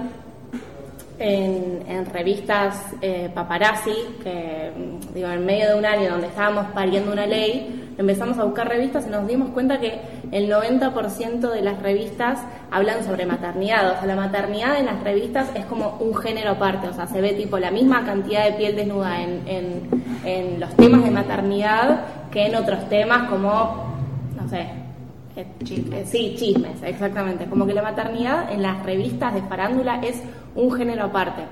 en, 1.19 2.05
revistas 2.12 2.93
eh, 3.01 3.29
paparazzi, 3.34 3.95
que 4.24 4.72
digo, 5.13 5.27
en 5.27 5.45
medio 5.45 5.69
de 5.69 5.75
un 5.75 5.86
año 5.86 6.12
donde 6.12 6.27
estábamos 6.27 6.67
pariendo 6.74 7.12
una 7.12 7.25
ley, 7.25 7.93
empezamos 7.98 8.38
a 8.38 8.43
buscar 8.43 8.67
revistas 8.67 9.07
y 9.07 9.10
nos 9.10 9.27
dimos 9.27 9.50
cuenta 9.50 9.79
que 9.79 10.00
el 10.31 10.50
90% 10.50 11.51
de 11.51 11.62
las 11.62 11.81
revistas 11.81 12.39
hablan 12.72 13.03
sobre 13.03 13.25
maternidad. 13.25 13.91
O 13.91 13.95
sea, 13.95 14.05
la 14.05 14.15
maternidad 14.15 14.79
en 14.79 14.86
las 14.86 15.03
revistas 15.03 15.50
es 15.55 15.65
como 15.65 15.98
un 16.00 16.15
género 16.15 16.51
aparte. 16.51 16.88
O 16.88 16.93
sea, 16.93 17.07
se 17.07 17.22
ve 17.22 17.34
tipo 17.34 17.57
la 17.60 17.72
misma 17.72 18.05
cantidad 18.05 18.45
de 18.45 18.53
piel 18.53 18.75
desnuda 18.75 19.22
en, 19.22 19.89
en 20.25 20.60
los 20.60 20.75
temas 20.75 21.03
de 21.03 21.12
maternidad 21.12 22.05
que 22.31 22.48
en 22.48 22.55
otros 22.55 22.89
temas 22.89 23.29
como, 23.29 23.95
no 24.36 24.50
sé, 24.50 24.85
eh, 25.36 26.06
sí, 26.06 26.36
chismes, 26.38 26.82
exactamente. 26.84 27.46
Como 27.46 27.65
que 27.65 27.74
la 27.74 27.82
maternidad 27.82 28.51
en 28.51 28.62
las 28.62 28.84
revistas 28.84 29.34
de 29.34 29.42
farándula 29.42 30.01
es 30.01 30.22
un 30.56 30.72
género 30.72 31.06
aparte. 31.06 31.44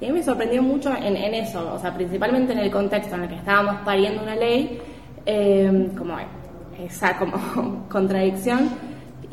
Y 0.00 0.06
a 0.06 0.08
mí 0.08 0.18
me 0.18 0.24
sorprendió 0.24 0.62
mucho 0.62 0.94
en, 0.96 1.16
eso, 1.34 1.74
o 1.74 1.78
sea, 1.78 1.94
principalmente 1.94 2.52
en 2.52 2.58
el 2.58 2.70
contexto 2.70 3.14
en 3.14 3.22
el 3.22 3.28
que 3.28 3.36
estábamos 3.36 3.76
pariendo 3.84 4.22
una 4.22 4.34
ley, 4.34 4.80
em, 5.26 5.90
como 5.90 6.16
esa 6.84 7.16
como 7.18 7.86
contradicción, 7.88 8.70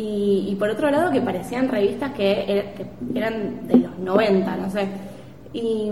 y, 0.01 0.55
por 0.57 0.69
otro 0.69 0.89
lado 0.89 1.11
que 1.11 1.19
parecían 1.19 1.67
revistas 1.67 2.13
que, 2.13 2.45
er, 2.47 2.73
eran 3.13 3.67
de 3.67 3.79
los 3.79 3.99
90, 3.99 4.55
no 4.55 4.69
sé. 4.69 4.87
Y, 5.51 5.91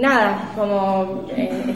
nada, 0.00 0.52
como 0.56 1.26
eh, 1.36 1.74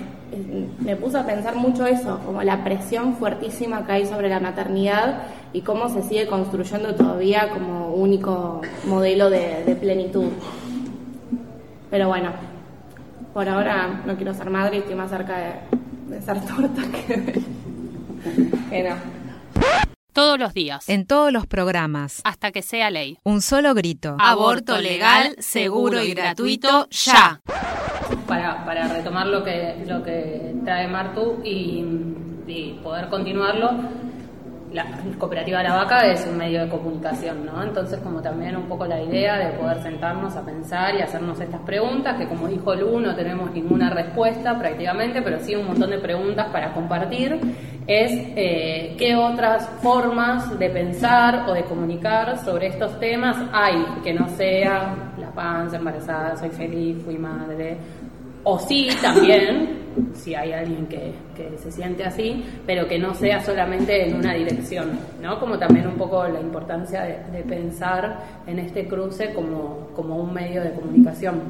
me 0.80 0.96
puso 0.96 1.18
a 1.18 1.26
pensar 1.26 1.56
mucho 1.56 1.86
eso, 1.86 2.18
como 2.24 2.42
la 2.42 2.64
presión 2.64 3.16
fuertísima 3.16 3.84
que 3.86 3.92
hay 3.92 4.06
sobre 4.06 4.28
la 4.28 4.40
maternidad 4.40 5.22
y 5.52 5.60
cómo 5.60 5.88
se 5.88 6.02
sigue 6.02 6.26
construyendo 6.26 6.94
todavía 6.94 7.50
como 7.50 7.94
único 7.94 8.60
modelo 8.86 9.30
de, 9.30 9.76
plenitud. 9.80 10.30
Pero 11.90 12.08
bueno, 12.08 12.32
por 13.34 13.48
ahora 13.48 14.02
no 14.06 14.16
quiero 14.16 14.34
ser 14.34 14.50
madre 14.50 14.76
y 14.76 14.80
estoy 14.80 14.94
más 14.94 15.10
cerca 15.10 15.62
de, 16.08 16.20
ser 16.22 16.40
torta 16.44 16.82
que, 16.90 17.42
que 18.70 18.82
no. 18.82 18.96
Todos 20.12 20.38
los 20.38 20.52
días. 20.52 20.88
En 20.90 21.06
todos 21.06 21.32
los 21.32 21.46
programas. 21.46 22.20
Hasta 22.24 22.52
que 22.52 22.60
sea 22.60 22.90
ley. 22.90 23.18
Un 23.24 23.40
solo 23.40 23.72
grito. 23.74 24.16
Aborto 24.18 24.78
legal, 24.78 25.34
seguro 25.38 26.02
y 26.02 26.12
gratuito, 26.12 26.86
ya. 26.90 27.40
Para, 28.26 28.64
para 28.64 28.88
retomar 28.88 29.26
lo 29.26 29.42
que, 29.42 29.84
lo 29.86 30.02
que 30.02 30.54
trae 30.64 30.88
Martu 30.88 31.40
y, 31.44 31.84
poder 32.82 33.08
continuarlo, 33.08 33.70
la 34.72 34.84
cooperativa 35.18 35.62
la 35.62 35.74
vaca 35.74 36.00
es 36.06 36.26
un 36.26 36.36
medio 36.36 36.62
de 36.62 36.68
comunicación, 36.68 37.46
¿no? 37.46 37.62
Entonces, 37.62 38.00
como 38.00 38.20
también 38.20 38.56
un 38.56 38.64
poco 38.64 38.86
la 38.86 39.02
idea 39.02 39.38
de 39.38 39.58
poder 39.58 39.82
sentarnos 39.82 40.34
a 40.36 40.44
pensar 40.44 40.94
y 40.94 41.02
hacernos 41.02 41.40
estas 41.40 41.60
preguntas, 41.60 42.16
que 42.18 42.26
como 42.26 42.48
dijo 42.48 42.74
Lu, 42.74 43.00
no 43.00 43.14
tenemos 43.14 43.52
ninguna 43.52 43.90
respuesta 43.90 44.58
prácticamente, 44.58 45.22
pero 45.22 45.38
sí 45.40 45.54
un 45.54 45.66
montón 45.66 45.90
de 45.90 45.98
preguntas 45.98 46.48
para 46.48 46.72
compartir, 46.72 47.38
es 47.86 48.12
eh, 48.36 48.94
qué 48.98 49.16
otras 49.16 49.68
formas 49.82 50.58
de 50.58 50.70
pensar 50.70 51.48
o 51.48 51.52
de 51.52 51.64
comunicar 51.64 52.38
sobre 52.38 52.68
estos 52.68 52.98
temas 53.00 53.36
hay 53.52 53.84
que 54.04 54.12
no 54.12 54.28
sea 54.28 54.94
la 55.18 55.30
panza, 55.30 55.76
embarazada, 55.76 56.36
soy 56.36 56.50
feliz, 56.50 57.02
fui 57.04 57.18
madre, 57.18 57.76
o 58.44 58.58
sí, 58.58 58.88
también, 59.00 59.82
si 60.14 60.34
hay 60.34 60.52
alguien 60.52 60.86
que, 60.86 61.12
se 61.58 61.72
siente 61.72 62.04
así, 62.04 62.44
pero 62.66 62.86
que 62.86 62.98
no 62.98 63.14
sea 63.14 63.40
solamente 63.40 64.08
en 64.08 64.16
una 64.16 64.34
dirección, 64.34 64.98
¿no? 65.20 65.40
Como 65.40 65.58
también 65.58 65.86
un 65.88 65.96
poco 65.96 66.26
la 66.26 66.40
importancia 66.40 67.02
de, 67.02 67.42
pensar 67.42 68.18
en 68.46 68.58
este 68.60 68.86
cruce 68.86 69.32
como, 69.34 69.88
como 69.94 70.16
un 70.16 70.32
medio 70.32 70.62
de 70.62 70.72
comunicación. 70.72 71.40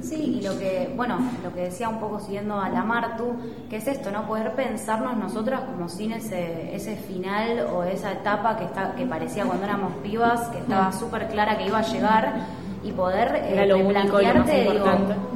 Sí, 0.00 0.38
y 0.40 0.42
lo 0.42 0.58
que, 0.58 0.90
bueno, 0.96 1.18
lo 1.44 1.52
que 1.52 1.62
decía 1.62 1.88
un 1.88 2.00
poco 2.00 2.20
siguiendo 2.20 2.58
a 2.58 2.70
la 2.70 2.82
Martu, 2.82 3.34
que 3.68 3.76
es 3.76 3.86
esto, 3.86 4.10
¿no? 4.10 4.26
Poder 4.26 4.52
pensarnos 4.52 5.16
nosotras 5.16 5.60
como 5.62 5.88
sin 5.88 6.12
ese, 6.12 6.74
ese 6.74 6.96
final 6.96 7.66
o 7.72 7.84
esa 7.84 8.12
etapa 8.12 8.56
que 8.56 8.64
está, 8.64 8.94
que 8.94 9.04
parecía 9.04 9.44
cuando 9.44 9.64
éramos 9.64 9.92
pibas, 10.02 10.48
que 10.48 10.58
estaba 10.58 10.90
súper 10.92 11.28
clara 11.28 11.58
que 11.58 11.66
iba 11.66 11.78
a 11.78 11.82
llegar 11.82 12.46
y 12.82 12.92
poder 12.92 13.42
eh, 13.44 13.84
plantearte 13.88 14.68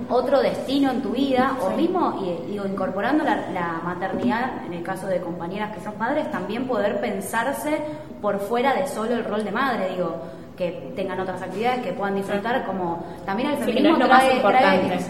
otro 0.09 0.41
destino 0.41 0.91
en 0.91 1.03
tu 1.03 1.11
vida 1.11 1.57
o 1.63 1.71
mismo 1.71 2.21
y, 2.23 2.51
digo 2.53 2.67
incorporando 2.67 3.25
la, 3.25 3.81
maternidad 3.85 4.65
en 4.67 4.75
el 4.75 4.83
caso 4.83 5.07
de 5.07 5.21
compañeras 5.21 5.75
que 5.75 5.83
son 5.83 5.95
padres 5.95 6.31
también 6.31 6.67
poder 6.67 7.01
pensarse 7.01 7.81
por 8.21 8.39
fuera 8.39 8.75
de 8.75 8.87
solo 8.87 9.15
el 9.15 9.25
rol 9.25 9.45
de 9.45 9.53
madre 9.53 9.91
digo 9.91 10.17
que 10.57 10.93
tengan 10.95 11.19
otras 11.21 11.43
actividades 11.43 11.83
que 11.83 11.93
puedan 11.93 12.15
disfrutar 12.15 12.65
como 12.65 13.05
también 13.27 13.51
el 13.51 13.57
feminismo 13.59 13.99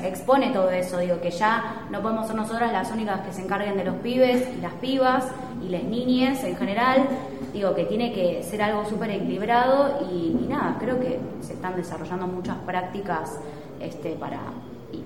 expone 0.02 0.50
todo 0.50 0.70
eso 0.70 0.98
digo 0.98 1.20
que 1.20 1.30
ya 1.30 1.86
no 1.90 2.00
podemos 2.00 2.26
ser 2.26 2.36
nosotras 2.36 2.72
las 2.72 2.90
únicas 2.90 3.20
que 3.20 3.32
se 3.32 3.42
encarguen 3.42 3.76
de 3.76 3.84
los 3.84 3.96
pibes 3.96 4.48
y 4.56 4.60
las 4.60 4.72
pibas 4.74 5.26
y 5.62 5.68
las 5.68 5.82
niñas 5.84 6.42
en 6.44 6.56
general 6.56 7.06
digo 7.54 7.72
que 7.72 7.84
tiene 7.84 8.12
que 8.12 8.42
ser 8.42 8.60
algo 8.62 8.84
súper 8.84 9.10
equilibrado 9.10 10.04
y, 10.10 10.46
nada, 10.48 10.76
creo 10.80 10.98
que 10.98 11.20
se 11.40 11.54
están 11.54 11.76
desarrollando 11.76 12.26
muchas 12.26 12.56
prácticas 12.66 13.38
este, 13.80 14.10
para, 14.14 14.40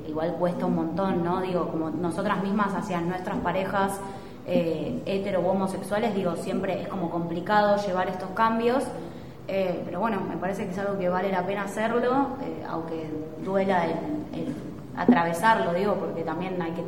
igual 0.09 0.35
cuesta 0.39 0.67
un 0.67 0.75
montón, 0.75 1.23
¿no? 1.23 1.41
Digo, 1.41 1.69
como 1.69 1.91
nosotras 1.91 2.43
mismas 2.43 2.75
hacia 2.75 3.01
nuestras 3.01 3.37
parejas 3.39 4.01
eh, 4.47 5.03
hetero 5.07 5.41
o 5.41 5.51
homosexuales, 5.51 6.15
digo, 6.15 6.35
siempre 6.37 6.83
es 6.83 6.89
como 6.89 7.11
complicado 7.11 7.77
llevar 7.87 8.09
estos 8.09 8.31
cambios. 8.31 8.85
Eh, 9.47 9.83
pero 9.85 10.01
bueno, 10.01 10.21
me 10.29 10.37
parece 10.37 10.65
que 10.65 10.73
es 10.73 10.79
algo 10.79 10.99
que 10.99 11.09
vale 11.09 11.31
la 11.31 11.47
pena 11.47 11.63
hacerlo, 11.63 12.29
eh, 12.43 12.65
aunque 12.69 13.09
duela 13.45 13.85
el 13.87 14.55
atravesarlo, 14.97 15.73
digo, 15.73 15.95
porque 15.95 16.23
también 16.23 16.61
hay 16.61 16.73
que 16.73 16.83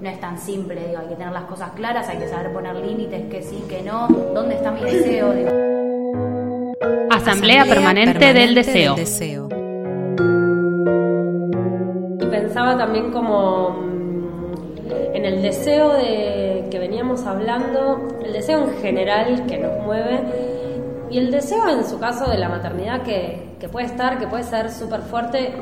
no 0.00 0.08
es 0.08 0.20
tan 0.20 0.38
simple, 0.38 0.86
digo, 0.86 1.00
hay 1.00 1.08
que 1.08 1.16
tener 1.16 1.32
las 1.32 1.44
cosas 1.44 1.70
claras, 1.72 2.08
hay 2.08 2.18
que 2.18 2.28
saber 2.28 2.52
poner 2.52 2.76
límites, 2.76 3.28
que 3.28 3.42
sí, 3.42 3.64
que 3.68 3.82
no, 3.82 4.06
dónde 4.08 4.54
está 4.54 4.70
mi 4.70 4.82
deseo. 4.82 5.34
Asamblea, 7.10 7.64
Permanente, 7.64 8.32
del, 8.32 8.54
deseo. 8.54 8.96
Pensaba 12.28 12.76
también 12.76 13.10
como 13.10 13.70
mm, 13.70 15.14
en 15.14 15.24
el 15.24 15.42
deseo 15.42 15.92
de 15.94 16.66
que 16.70 16.78
veníamos 16.78 17.26
hablando, 17.26 18.08
el 18.24 18.32
deseo 18.32 18.64
en 18.64 18.74
general 18.78 19.46
que 19.46 19.58
nos 19.58 19.84
mueve 19.84 20.20
y 21.10 21.18
el 21.18 21.30
deseo 21.30 21.68
en 21.68 21.84
su 21.84 21.98
caso 21.98 22.30
de 22.30 22.38
la 22.38 22.48
maternidad 22.48 23.02
que, 23.02 23.56
que 23.58 23.68
puede 23.68 23.86
estar, 23.86 24.18
que 24.18 24.26
puede 24.26 24.44
ser 24.44 24.70
súper 24.70 25.00
fuerte 25.02 25.52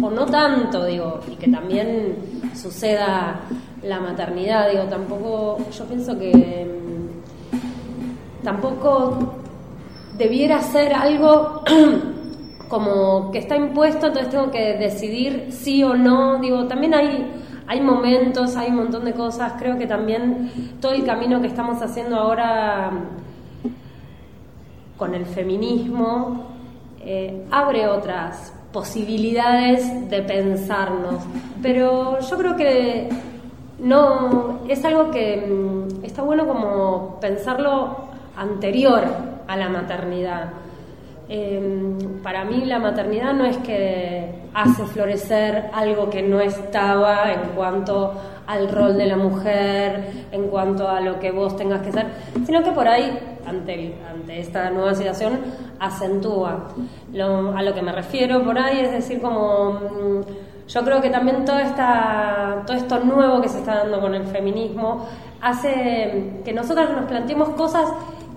o 0.00 0.10
no 0.10 0.26
tanto, 0.26 0.84
digo, 0.84 1.20
y 1.30 1.36
que 1.36 1.50
también 1.50 2.16
suceda 2.54 3.40
la 3.82 4.00
maternidad, 4.00 4.70
digo, 4.70 4.84
tampoco, 4.84 5.58
yo 5.72 5.84
pienso 5.86 6.18
que 6.18 6.66
mm, 7.52 8.44
tampoco 8.44 9.34
debiera 10.16 10.60
ser 10.60 10.92
algo 10.92 11.62
como 12.70 13.32
que 13.32 13.38
está 13.38 13.56
impuesto, 13.56 14.06
entonces 14.06 14.30
tengo 14.30 14.50
que 14.50 14.74
decidir 14.78 15.48
sí 15.50 15.82
o 15.82 15.94
no, 15.94 16.38
digo, 16.38 16.66
también 16.68 16.94
hay, 16.94 17.26
hay 17.66 17.80
momentos, 17.80 18.56
hay 18.56 18.70
un 18.70 18.76
montón 18.76 19.04
de 19.04 19.12
cosas, 19.12 19.54
creo 19.58 19.76
que 19.76 19.86
también 19.86 20.78
todo 20.80 20.92
el 20.92 21.04
camino 21.04 21.40
que 21.40 21.48
estamos 21.48 21.82
haciendo 21.82 22.16
ahora 22.16 22.92
con 24.96 25.14
el 25.14 25.26
feminismo 25.26 26.46
eh, 27.04 27.44
abre 27.50 27.88
otras 27.88 28.52
posibilidades 28.72 30.08
de 30.08 30.22
pensarnos. 30.22 31.24
Pero 31.60 32.20
yo 32.20 32.38
creo 32.38 32.56
que 32.56 33.08
no 33.80 34.60
es 34.68 34.84
algo 34.84 35.10
que 35.10 35.38
mm, 35.38 36.04
está 36.04 36.22
bueno 36.22 36.46
como 36.46 37.18
pensarlo 37.20 37.96
anterior 38.36 39.04
a 39.48 39.56
la 39.56 39.68
maternidad. 39.68 40.50
Eh, 41.32 41.96
para 42.24 42.44
mí 42.44 42.64
la 42.64 42.80
maternidad 42.80 43.32
no 43.32 43.44
es 43.44 43.56
que 43.58 44.34
hace 44.52 44.84
florecer 44.86 45.70
algo 45.72 46.10
que 46.10 46.22
no 46.22 46.40
estaba 46.40 47.32
en 47.32 47.50
cuanto 47.54 48.14
al 48.48 48.68
rol 48.68 48.98
de 48.98 49.06
la 49.06 49.16
mujer, 49.16 50.26
en 50.32 50.48
cuanto 50.48 50.88
a 50.88 51.00
lo 51.00 51.20
que 51.20 51.30
vos 51.30 51.56
tengas 51.56 51.82
que 51.82 51.92
ser, 51.92 52.06
sino 52.44 52.64
que 52.64 52.72
por 52.72 52.88
ahí, 52.88 53.16
ante, 53.46 53.94
ante 54.12 54.40
esta 54.40 54.70
nueva 54.70 54.92
situación, 54.92 55.38
acentúa. 55.78 56.66
a 57.16 57.62
lo 57.62 57.74
que 57.74 57.82
me 57.82 57.92
refiero 57.92 58.42
por 58.42 58.58
ahí 58.58 58.80
es 58.80 58.90
decir, 58.90 59.20
como 59.20 59.74
mm, 59.74 60.20
yo 60.66 60.84
creo 60.84 61.00
que 61.00 61.10
también 61.10 61.44
toda 61.44 61.62
esta, 61.62 62.64
todo 62.66 62.76
esto 62.76 62.98
nuevo 63.04 63.40
que 63.40 63.48
se 63.48 63.58
está 63.58 63.76
dando 63.76 64.00
con 64.00 64.16
el 64.16 64.24
feminismo 64.24 65.06
hace 65.40 66.40
que 66.44 66.52
nosotras 66.52 66.90
nos 66.90 67.04
planteemos 67.04 67.50
cosas 67.50 67.88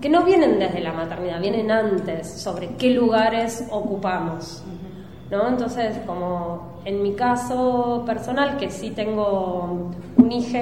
que 0.03 0.09
no 0.09 0.25
vienen 0.25 0.59
desde 0.59 0.81
la 0.81 0.91
maternidad, 0.91 1.39
vienen 1.39 1.71
antes, 1.71 2.27
sobre 2.29 2.75
qué 2.75 2.89
lugares 2.89 3.65
ocupamos. 3.71 4.61
¿no? 5.31 5.47
Entonces, 5.47 5.97
como 6.05 6.73
en 6.83 7.01
mi 7.01 7.13
caso 7.13 8.03
personal, 8.05 8.57
que 8.57 8.69
sí 8.69 8.89
tengo 8.89 9.91
un 10.17 10.29
hijo, 10.29 10.57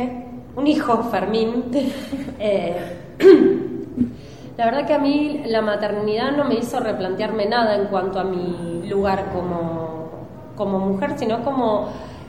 un 0.56 0.68
hijo, 0.68 1.06
Fermín, 1.06 1.72
eh, 2.40 2.98
la 4.58 4.66
verdad 4.66 4.86
que 4.86 4.94
a 4.94 5.00
mí 5.00 5.42
la 5.48 5.64
maternidad 5.64 6.34
no 6.38 6.44
me 6.44 6.60
hizo 6.60 6.80
replantearme 6.80 7.48
nada 7.48 7.78
en 7.78 7.86
cuanto 7.88 8.20
a 8.20 8.24
mi 8.24 8.88
lugar 8.88 9.32
como, 9.34 10.12
como 10.56 10.78
mujer, 10.78 11.18
sino 11.18 11.44
como 11.44 11.88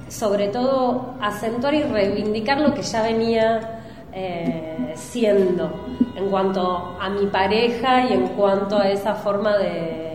sobre 0.09 0.48
todo 0.48 1.12
acentuar 1.20 1.75
y 1.75 1.83
reivindicar 1.83 2.59
lo 2.59 2.72
que 2.72 2.81
ya 2.81 3.03
venía 3.03 3.82
eh, 4.12 4.92
siendo 4.94 5.70
en 6.16 6.29
cuanto 6.29 6.96
a 7.01 7.09
mi 7.09 7.27
pareja 7.27 8.05
y 8.05 8.12
en 8.12 8.29
cuanto 8.29 8.79
a 8.79 8.88
esa 8.88 9.14
forma 9.14 9.57
de, 9.57 10.12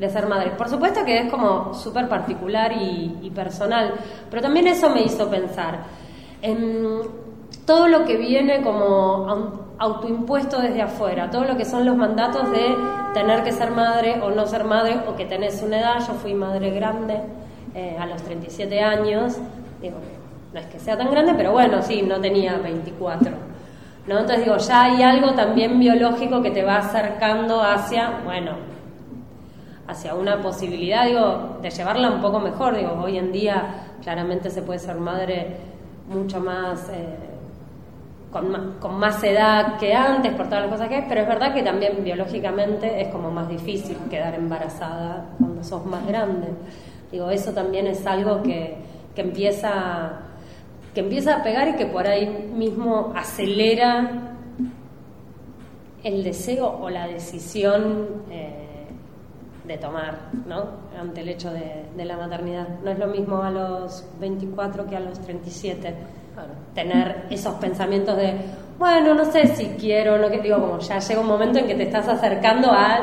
de 0.00 0.08
ser 0.08 0.26
madre. 0.26 0.50
Por 0.56 0.68
supuesto 0.68 1.04
que 1.04 1.18
es 1.18 1.30
como 1.30 1.74
súper 1.74 2.08
particular 2.08 2.72
y, 2.72 3.30
personal, 3.34 3.92
pero 4.28 4.42
también 4.42 4.66
eso 4.66 4.90
me 4.90 5.02
hizo 5.02 5.30
pensar 5.30 5.78
en 6.42 7.02
todo 7.66 7.86
lo 7.86 8.04
que 8.04 8.16
viene 8.16 8.62
como 8.62 9.70
autoimpuesto 9.78 10.60
desde 10.60 10.82
afuera, 10.82 11.30
todo 11.30 11.44
lo 11.44 11.56
que 11.56 11.64
son 11.64 11.84
los 11.84 11.96
mandatos 11.96 12.50
de 12.50 12.74
tener 13.14 13.44
que 13.44 13.52
ser 13.52 13.70
madre 13.70 14.20
o 14.20 14.30
no 14.30 14.46
ser 14.46 14.64
madre 14.64 15.00
o 15.06 15.14
que 15.14 15.26
tenés 15.26 15.62
una 15.62 15.78
edad. 15.78 15.98
Yo 16.00 16.14
fui 16.14 16.34
madre 16.34 16.70
grande 16.70 17.20
eh, 17.74 17.96
a 18.00 18.06
los 18.06 18.22
37 18.22 18.80
años, 18.80 19.36
digo, 19.80 19.98
no 20.52 20.58
es 20.58 20.66
que 20.66 20.78
sea 20.78 20.96
tan 20.96 21.10
grande, 21.10 21.34
pero 21.36 21.52
bueno, 21.52 21.80
sí, 21.82 22.02
no 22.02 22.20
tenía 22.20 22.58
24. 22.58 23.30
¿no? 24.06 24.18
Entonces 24.18 24.44
digo, 24.44 24.56
ya 24.56 24.82
hay 24.84 25.02
algo 25.02 25.34
también 25.34 25.78
biológico 25.78 26.42
que 26.42 26.50
te 26.50 26.64
va 26.64 26.78
acercando 26.78 27.62
hacia, 27.62 28.20
bueno, 28.24 28.52
hacia 29.86 30.14
una 30.14 30.40
posibilidad, 30.40 31.06
digo, 31.06 31.58
de 31.62 31.70
llevarla 31.70 32.10
un 32.10 32.20
poco 32.20 32.40
mejor. 32.40 32.76
Digo, 32.76 33.00
hoy 33.02 33.18
en 33.18 33.30
día 33.30 33.86
claramente 34.02 34.50
se 34.50 34.62
puede 34.62 34.80
ser 34.80 34.96
madre 34.96 35.56
mucho 36.08 36.40
más, 36.40 36.88
eh, 36.88 37.16
con, 38.32 38.50
más 38.50 38.60
con 38.80 38.98
más 38.98 39.22
edad 39.22 39.78
que 39.78 39.94
antes 39.94 40.32
por 40.34 40.46
todas 40.46 40.62
las 40.62 40.72
cosas 40.72 40.88
que 40.88 40.96
hay, 40.96 41.06
pero 41.08 41.20
es 41.20 41.28
verdad 41.28 41.54
que 41.54 41.62
también 41.62 42.02
biológicamente 42.02 43.02
es 43.02 43.08
como 43.08 43.30
más 43.30 43.48
difícil 43.48 43.96
quedar 44.08 44.34
embarazada 44.34 45.26
cuando 45.38 45.62
sos 45.62 45.86
más 45.86 46.04
grande. 46.06 46.48
Digo, 47.12 47.30
eso 47.30 47.52
también 47.52 47.86
es 47.86 48.04
algo 48.06 48.42
que, 48.42 48.76
que 49.14 49.20
empieza 49.20 50.29
que 50.94 51.00
empieza 51.00 51.36
a 51.36 51.42
pegar 51.42 51.68
y 51.68 51.74
que 51.74 51.86
por 51.86 52.06
ahí 52.06 52.50
mismo 52.54 53.12
acelera 53.14 54.30
el 56.02 56.24
deseo 56.24 56.78
o 56.80 56.90
la 56.90 57.06
decisión 57.06 58.24
eh, 58.30 58.86
de 59.64 59.78
tomar, 59.78 60.18
¿no? 60.46 60.64
Ante 60.98 61.20
el 61.20 61.28
hecho 61.28 61.50
de, 61.52 62.04
la 62.04 62.16
maternidad. 62.16 62.66
No 62.82 62.90
es 62.90 62.98
lo 62.98 63.06
mismo 63.06 63.42
a 63.42 63.50
los 63.50 64.04
24 64.18 64.86
que 64.86 64.96
a 64.96 65.00
los 65.00 65.20
37. 65.20 65.94
Tener 66.74 67.26
esos 67.28 67.54
pensamientos 67.56 68.16
de, 68.16 68.34
bueno, 68.78 69.14
no 69.14 69.26
sé 69.26 69.48
si 69.48 69.66
quiero, 69.78 70.16
no 70.16 70.30
que 70.30 70.40
digo, 70.40 70.58
como 70.58 70.78
ya 70.78 70.98
llega 70.98 71.20
un 71.20 71.26
momento 71.26 71.58
en 71.58 71.66
que 71.66 71.74
te 71.74 71.82
estás 71.82 72.08
acercando 72.08 72.72
a, 72.72 73.00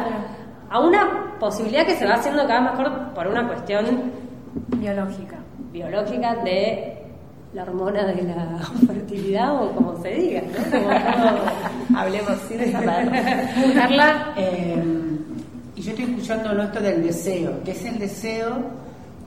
a 0.70 0.80
una 0.80 1.36
posibilidad 1.40 1.86
que 1.86 1.96
se 1.96 2.06
va 2.06 2.16
haciendo 2.16 2.48
cada 2.48 2.62
vez 2.62 2.80
mejor 2.80 3.14
por 3.14 3.28
una 3.28 3.48
cuestión 3.48 3.86
biológica. 4.80 5.38
Biológica 5.72 6.36
de 6.38 6.97
la 7.58 7.64
hormona 7.64 8.06
de 8.06 8.22
la 8.22 8.60
fertilidad 8.86 9.64
o 9.64 9.72
como 9.72 10.00
se 10.00 10.10
diga, 10.10 10.44
¿no? 10.44 11.98
Hablemos 12.00 12.38
sin 12.48 12.72
saber. 12.72 13.10
Carla, 13.74 14.34
eh, 14.38 14.84
y 15.76 15.82
yo 15.82 15.90
estoy 15.90 16.06
escuchando 16.06 16.62
esto 16.62 16.80
del 16.80 17.02
deseo, 17.02 17.64
¿qué 17.66 17.72
es 17.72 17.84
el 17.86 17.98
deseo? 17.98 18.58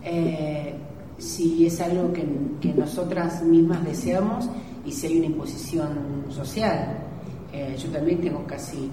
Eh, 0.04 0.76
si 1.18 1.66
es 1.66 1.80
algo 1.80 2.12
que, 2.12 2.24
nosotras 2.72 3.42
mismas 3.42 3.84
deseamos 3.84 4.48
y 4.86 4.92
si 4.92 5.08
hay 5.08 5.18
una 5.18 5.26
imposición 5.26 6.26
social. 6.30 6.98
Eh, 7.52 7.76
yo 7.82 7.88
también 7.90 8.20
tengo 8.20 8.44
casi 8.46 8.92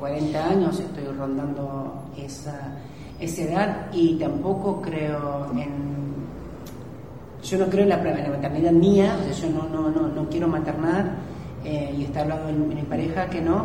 40 0.00 0.48
años, 0.48 0.80
estoy 0.80 1.04
rondando 1.16 2.10
esa, 2.18 2.76
esa 3.20 3.42
edad 3.42 3.86
y 3.92 4.18
tampoco 4.18 4.82
creo 4.82 5.52
en 5.52 6.08
yo 7.48 7.58
no 7.58 7.66
creo 7.66 7.84
en 7.84 7.88
la, 7.88 7.96
maternidad 7.96 8.72
mía, 8.72 9.16
yo 9.40 9.48
no, 9.48 9.68
no, 9.68 9.90
no, 9.90 10.08
no 10.08 10.28
quiero 10.28 10.48
maternar 10.48 11.16
eh, 11.64 11.94
y 11.98 12.04
está 12.04 12.20
hablando 12.20 12.48
en, 12.48 12.68
mi 12.68 12.82
pareja 12.82 13.28
que 13.28 13.40
no. 13.40 13.64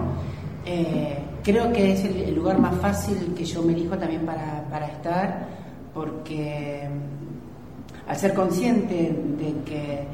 Eh, 0.66 1.18
creo 1.44 1.72
que 1.74 1.92
es 1.92 2.06
el, 2.06 2.34
lugar 2.34 2.60
más 2.60 2.76
fácil 2.76 3.34
que 3.36 3.44
yo 3.44 3.62
me 3.62 3.74
elijo 3.74 3.98
también 3.98 4.26
para, 4.26 4.64
para 4.70 4.88
estar, 4.88 5.48
porque 5.94 6.88
mm, 6.88 8.10
al 8.10 8.18
ser 8.18 8.34
consciente 8.34 9.16
de 9.38 9.54
que, 9.66 10.08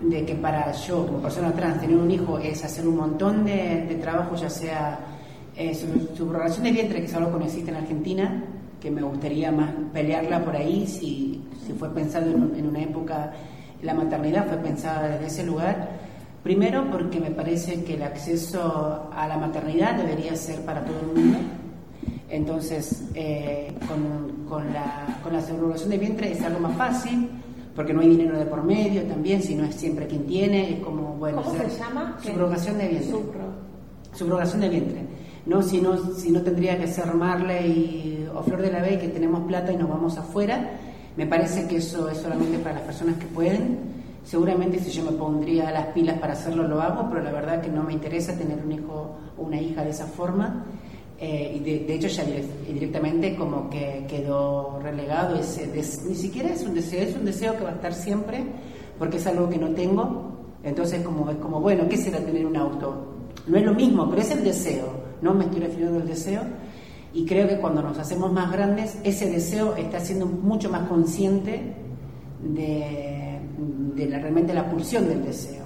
de 0.00 0.24
que 0.24 0.34
para 0.34 0.72
yo, 0.72 1.06
como 1.06 1.18
persona 1.20 1.52
trans, 1.52 1.80
tener 1.80 1.96
un 1.96 2.10
hijo 2.10 2.38
es 2.38 2.64
hacer 2.64 2.86
un 2.88 2.96
montón 2.96 3.44
de, 3.44 3.98
trabajo, 4.00 4.34
ya 4.34 4.50
sea 4.50 4.98
eh, 5.56 5.74
subrogación 5.74 6.64
de 6.64 6.72
vientre, 6.72 7.04
que 7.04 7.12
no 7.12 7.44
existe 7.44 7.70
en 7.70 7.76
Argentina, 7.76 8.44
que 8.80 8.90
me 8.90 9.02
gustaría 9.02 9.52
más 9.52 9.70
pelearla 9.92 10.44
por 10.44 10.56
ahí, 10.56 10.88
si, 10.88 11.40
si 11.66 11.72
fue 11.72 11.90
pensado 11.90 12.30
en, 12.30 12.66
una 12.66 12.82
época, 12.82 13.32
la 13.82 13.94
maternidad 13.94 14.46
fue 14.46 14.58
pensada 14.58 15.08
desde 15.08 15.26
ese 15.26 15.44
lugar. 15.44 15.90
Primero 16.42 16.90
porque 16.90 17.20
me 17.20 17.30
parece 17.30 17.84
que 17.84 17.94
el 17.94 18.02
acceso 18.02 19.10
a 19.14 19.28
la 19.28 19.36
maternidad 19.38 19.96
debería 19.96 20.34
ser 20.36 20.60
para 20.62 20.84
todo 20.84 21.00
el 21.00 21.06
mundo. 21.06 21.38
Entonces, 22.28 23.04
eh, 23.14 23.72
con, 23.86 24.46
con, 24.48 24.72
la, 24.72 25.20
con 25.22 25.32
la 25.34 25.42
subrogación 25.42 25.90
de 25.90 25.98
vientre 25.98 26.32
es 26.32 26.42
algo 26.42 26.60
más 26.60 26.76
fácil, 26.76 27.28
porque 27.76 27.92
no 27.92 28.00
hay 28.00 28.08
dinero 28.08 28.38
de 28.38 28.46
por 28.46 28.62
medio 28.64 29.02
también, 29.02 29.42
si 29.42 29.54
no 29.54 29.64
es 29.64 29.74
siempre 29.74 30.06
quien 30.06 30.26
tiene, 30.26 30.74
es 30.74 30.80
como, 30.80 31.14
bueno... 31.14 31.42
¿Cómo 31.42 31.56
se 31.56 31.78
llama? 31.78 32.18
Subrogación 32.22 32.78
de 32.78 32.88
vientre. 32.88 33.12
Subrogación 34.14 34.60
de 34.62 34.68
vientre. 34.68 35.02
No, 35.46 35.62
si 35.62 35.80
no, 35.80 35.96
si 36.14 36.30
no 36.30 36.42
tendría 36.42 36.78
que 36.78 36.86
ser 36.86 37.12
Marley 37.14 38.28
o 38.34 38.42
Flor 38.42 38.62
de 38.62 38.72
la 38.72 38.80
B 38.80 38.98
que 38.98 39.08
tenemos 39.08 39.46
plata 39.46 39.72
y 39.72 39.76
nos 39.76 39.88
vamos 39.88 40.16
afuera, 40.16 40.70
me 41.16 41.26
parece 41.26 41.66
que 41.66 41.76
eso 41.76 42.08
es 42.08 42.18
solamente 42.18 42.58
para 42.58 42.76
las 42.76 42.84
personas 42.84 43.16
que 43.16 43.26
pueden. 43.26 43.92
Seguramente 44.24 44.78
si 44.78 44.90
yo 44.90 45.04
me 45.04 45.12
pondría 45.12 45.70
las 45.70 45.86
pilas 45.88 46.18
para 46.18 46.32
hacerlo, 46.34 46.66
lo 46.66 46.80
hago, 46.80 47.08
pero 47.10 47.22
la 47.22 47.32
verdad 47.32 47.60
que 47.60 47.68
no 47.68 47.82
me 47.82 47.92
interesa 47.92 48.36
tener 48.36 48.58
un 48.64 48.72
hijo 48.72 49.16
o 49.36 49.42
una 49.42 49.60
hija 49.60 49.84
de 49.84 49.90
esa 49.90 50.06
forma. 50.06 50.64
Eh, 51.24 51.52
y 51.56 51.60
de, 51.60 51.94
hecho 51.94 52.08
ya 52.08 52.24
directamente 52.66 53.36
como 53.36 53.70
que 53.70 54.04
quedó 54.08 54.80
relegado 54.82 55.36
ese 55.36 55.68
ni 55.68 56.16
siquiera 56.16 56.48
es 56.48 56.64
un 56.64 56.74
deseo 56.74 57.00
es 57.00 57.14
un 57.14 57.24
deseo 57.24 57.56
que 57.56 57.62
va 57.62 57.70
a 57.70 57.74
estar 57.74 57.94
siempre 57.94 58.42
porque 58.98 59.18
es 59.18 59.26
algo 59.28 59.48
que 59.48 59.56
no 59.56 59.68
tengo 59.68 60.32
entonces 60.64 61.00
como 61.04 61.30
es 61.30 61.36
como 61.36 61.60
bueno 61.60 61.88
qué 61.88 61.96
será 61.96 62.18
tener 62.18 62.44
un 62.44 62.56
auto 62.56 63.06
no 63.46 63.56
es 63.56 63.64
lo 63.64 63.72
mismo 63.72 64.10
pero 64.10 64.20
es 64.20 64.32
el 64.32 64.42
deseo 64.42 64.88
no 65.20 65.32
me 65.32 65.44
estoy 65.44 65.60
refiriendo 65.60 66.00
al 66.00 66.08
deseo 66.08 66.40
y 67.14 67.26
creo 67.26 67.46
que 67.46 67.58
cuando 67.58 67.82
nos 67.82 67.98
hacemos 67.98 68.32
más 68.32 68.50
grandes, 68.50 68.98
ese 69.04 69.30
deseo 69.30 69.76
está 69.76 70.00
siendo 70.00 70.26
mucho 70.26 70.70
más 70.70 70.88
consciente 70.88 71.74
de, 72.42 73.40
la, 74.08 74.18
realmente 74.18 74.54
la 74.54 74.70
pulsión 74.70 75.08
del 75.08 75.22
deseo. 75.22 75.62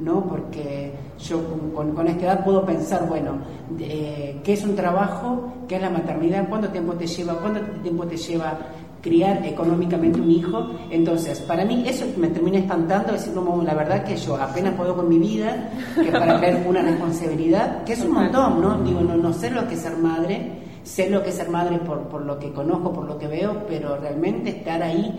¿no? 0.00 0.26
Porque 0.26 0.92
yo 1.18 1.40
con, 1.74 2.08
esta 2.08 2.24
edad 2.24 2.44
puedo 2.44 2.64
pensar, 2.64 3.06
bueno, 3.06 3.38
¿qué 3.78 4.42
es 4.46 4.64
un 4.64 4.74
trabajo? 4.74 5.52
¿Qué 5.68 5.76
es 5.76 5.82
la 5.82 5.90
maternidad? 5.90 6.48
¿Cuánto 6.48 6.70
tiempo 6.70 6.94
te 6.94 7.06
lleva? 7.06 7.34
¿Cuánto 7.34 7.60
tiempo 7.82 8.06
te 8.06 8.16
lleva 8.16 8.58
criar 9.02 9.44
económicamente 9.46 10.20
un 10.20 10.30
hijo? 10.30 10.70
Entonces, 10.90 11.40
para 11.40 11.64
mí 11.64 11.84
eso 11.86 12.06
me 12.16 12.28
termina 12.28 12.58
espantando, 12.58 13.12
decir 13.12 13.34
como 13.34 13.62
la 13.62 13.74
verdad 13.74 14.02
que 14.02 14.16
yo 14.16 14.36
apenas 14.36 14.74
puedo 14.74 14.96
con 14.96 15.08
mi 15.08 15.18
vida, 15.18 15.70
que 15.94 16.10
para 16.10 16.40
tener 16.40 16.66
una 16.66 16.82
responsabilidad, 16.82 17.84
que 17.84 17.92
es 17.92 18.00
un 18.00 18.12
montón, 18.12 18.60
¿no? 18.60 18.82
Digo, 18.82 19.02
no, 19.02 19.16
no 19.16 19.32
sé 19.34 19.50
lo 19.50 19.68
que 19.68 19.74
es 19.74 19.80
ser 19.80 19.98
madre, 19.98 20.69
sé 20.82 21.10
lo 21.10 21.22
que 21.22 21.30
es 21.30 21.36
ser 21.36 21.48
madre 21.48 21.78
por, 21.78 22.08
por 22.08 22.22
lo 22.22 22.38
que 22.38 22.52
conozco, 22.52 22.92
por 22.92 23.06
lo 23.06 23.18
que 23.18 23.26
veo, 23.26 23.64
pero 23.68 23.96
realmente 23.96 24.50
estar 24.50 24.82
ahí 24.82 25.18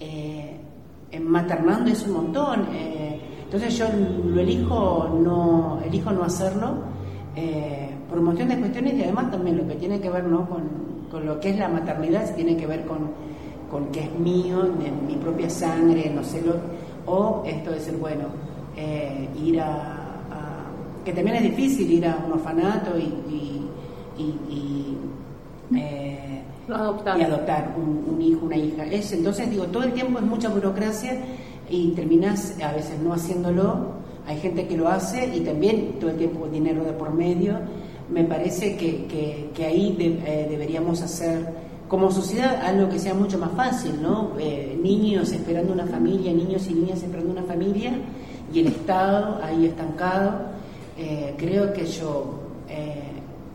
eh, 0.00 0.56
maternando 1.20 1.90
es 1.90 2.06
un 2.06 2.12
montón. 2.12 2.66
Eh, 2.72 3.20
entonces 3.44 3.78
yo 3.78 3.86
lo 4.24 4.40
elijo 4.40 5.08
no, 5.22 5.80
elijo 5.84 6.10
no 6.10 6.24
hacerlo. 6.24 6.74
Eh, 7.36 7.90
por 8.08 8.18
un 8.18 8.24
montón 8.24 8.48
de 8.48 8.58
cuestiones 8.58 8.94
y 8.94 9.02
además 9.02 9.30
también 9.30 9.58
lo 9.58 9.66
que 9.68 9.74
tiene 9.74 10.00
que 10.00 10.08
ver 10.08 10.24
¿no? 10.24 10.48
con, 10.48 10.62
con 11.10 11.26
lo 11.26 11.38
que 11.38 11.50
es 11.50 11.58
la 11.58 11.68
maternidad, 11.68 12.34
tiene 12.34 12.56
que 12.56 12.66
ver 12.66 12.86
con, 12.86 13.10
con 13.70 13.86
que 13.86 14.00
es 14.00 14.18
mío, 14.18 14.62
de 14.62 14.90
mi 15.06 15.16
propia 15.16 15.50
sangre, 15.50 16.10
no 16.14 16.24
sé 16.24 16.42
lo, 16.42 16.54
o 17.06 17.42
esto 17.46 17.72
de 17.72 17.80
ser 17.80 17.96
bueno, 17.96 18.24
eh, 18.76 19.28
ir 19.42 19.60
a, 19.60 19.66
a, 19.66 21.04
que 21.04 21.12
también 21.12 21.36
es 21.36 21.42
difícil 21.42 21.90
ir 21.90 22.06
a 22.06 22.22
un 22.24 22.32
orfanato 22.32 22.98
y, 22.98 23.02
y, 23.02 23.65
y, 24.18 24.22
y 24.52 24.96
eh, 25.76 26.42
adoptar, 26.68 27.18
y 27.18 27.22
adoptar 27.22 27.74
un, 27.76 28.14
un, 28.14 28.22
hijo, 28.22 28.46
una 28.46 28.56
hija. 28.56 28.84
Es, 28.86 29.12
entonces 29.12 29.50
digo, 29.50 29.64
todo 29.64 29.84
el 29.84 29.92
tiempo 29.92 30.18
es 30.18 30.24
mucha 30.24 30.48
burocracia 30.48 31.18
y 31.68 31.90
terminas 31.92 32.56
a 32.62 32.72
veces 32.72 32.98
no 33.00 33.12
haciéndolo. 33.12 33.96
Hay 34.26 34.38
gente 34.38 34.66
que 34.66 34.76
lo 34.76 34.88
hace 34.88 35.36
y 35.36 35.40
también 35.40 35.98
todo 36.00 36.10
el 36.10 36.16
tiempo 36.16 36.48
dinero 36.48 36.84
de 36.84 36.92
por 36.92 37.12
medio. 37.12 37.58
Me 38.10 38.24
parece 38.24 38.76
que, 38.76 39.06
que, 39.06 39.50
que 39.54 39.64
ahí 39.64 39.94
de, 39.96 40.06
eh, 40.26 40.46
deberíamos 40.48 41.02
hacer 41.02 41.66
como 41.88 42.10
sociedad 42.10 42.62
algo 42.64 42.88
que 42.88 42.98
sea 42.98 43.14
mucho 43.14 43.38
más 43.38 43.52
fácil, 43.52 44.02
¿no? 44.02 44.32
Eh, 44.38 44.78
niños 44.82 45.30
esperando 45.32 45.72
una 45.72 45.86
familia, 45.86 46.32
niños 46.32 46.66
y 46.68 46.74
niñas 46.74 47.02
esperando 47.02 47.32
una 47.32 47.44
familia 47.44 47.92
y 48.52 48.60
el 48.60 48.68
Estado 48.68 49.40
ahí 49.42 49.66
estancado. 49.66 50.56
Eh, 50.98 51.34
creo 51.36 51.72
que 51.72 51.86
yo 51.86 52.35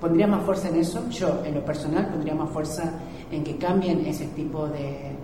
pondría 0.01 0.27
más 0.27 0.43
fuerza 0.43 0.67
en 0.69 0.75
eso, 0.77 1.07
yo 1.09 1.41
en 1.45 1.55
lo 1.55 1.63
personal 1.63 2.07
pondría 2.07 2.35
más 2.35 2.49
fuerza 2.49 2.91
en 3.31 3.43
que 3.43 3.55
cambien 3.55 4.05
ese 4.05 4.25
tipo 4.27 4.67
de, 4.67 5.15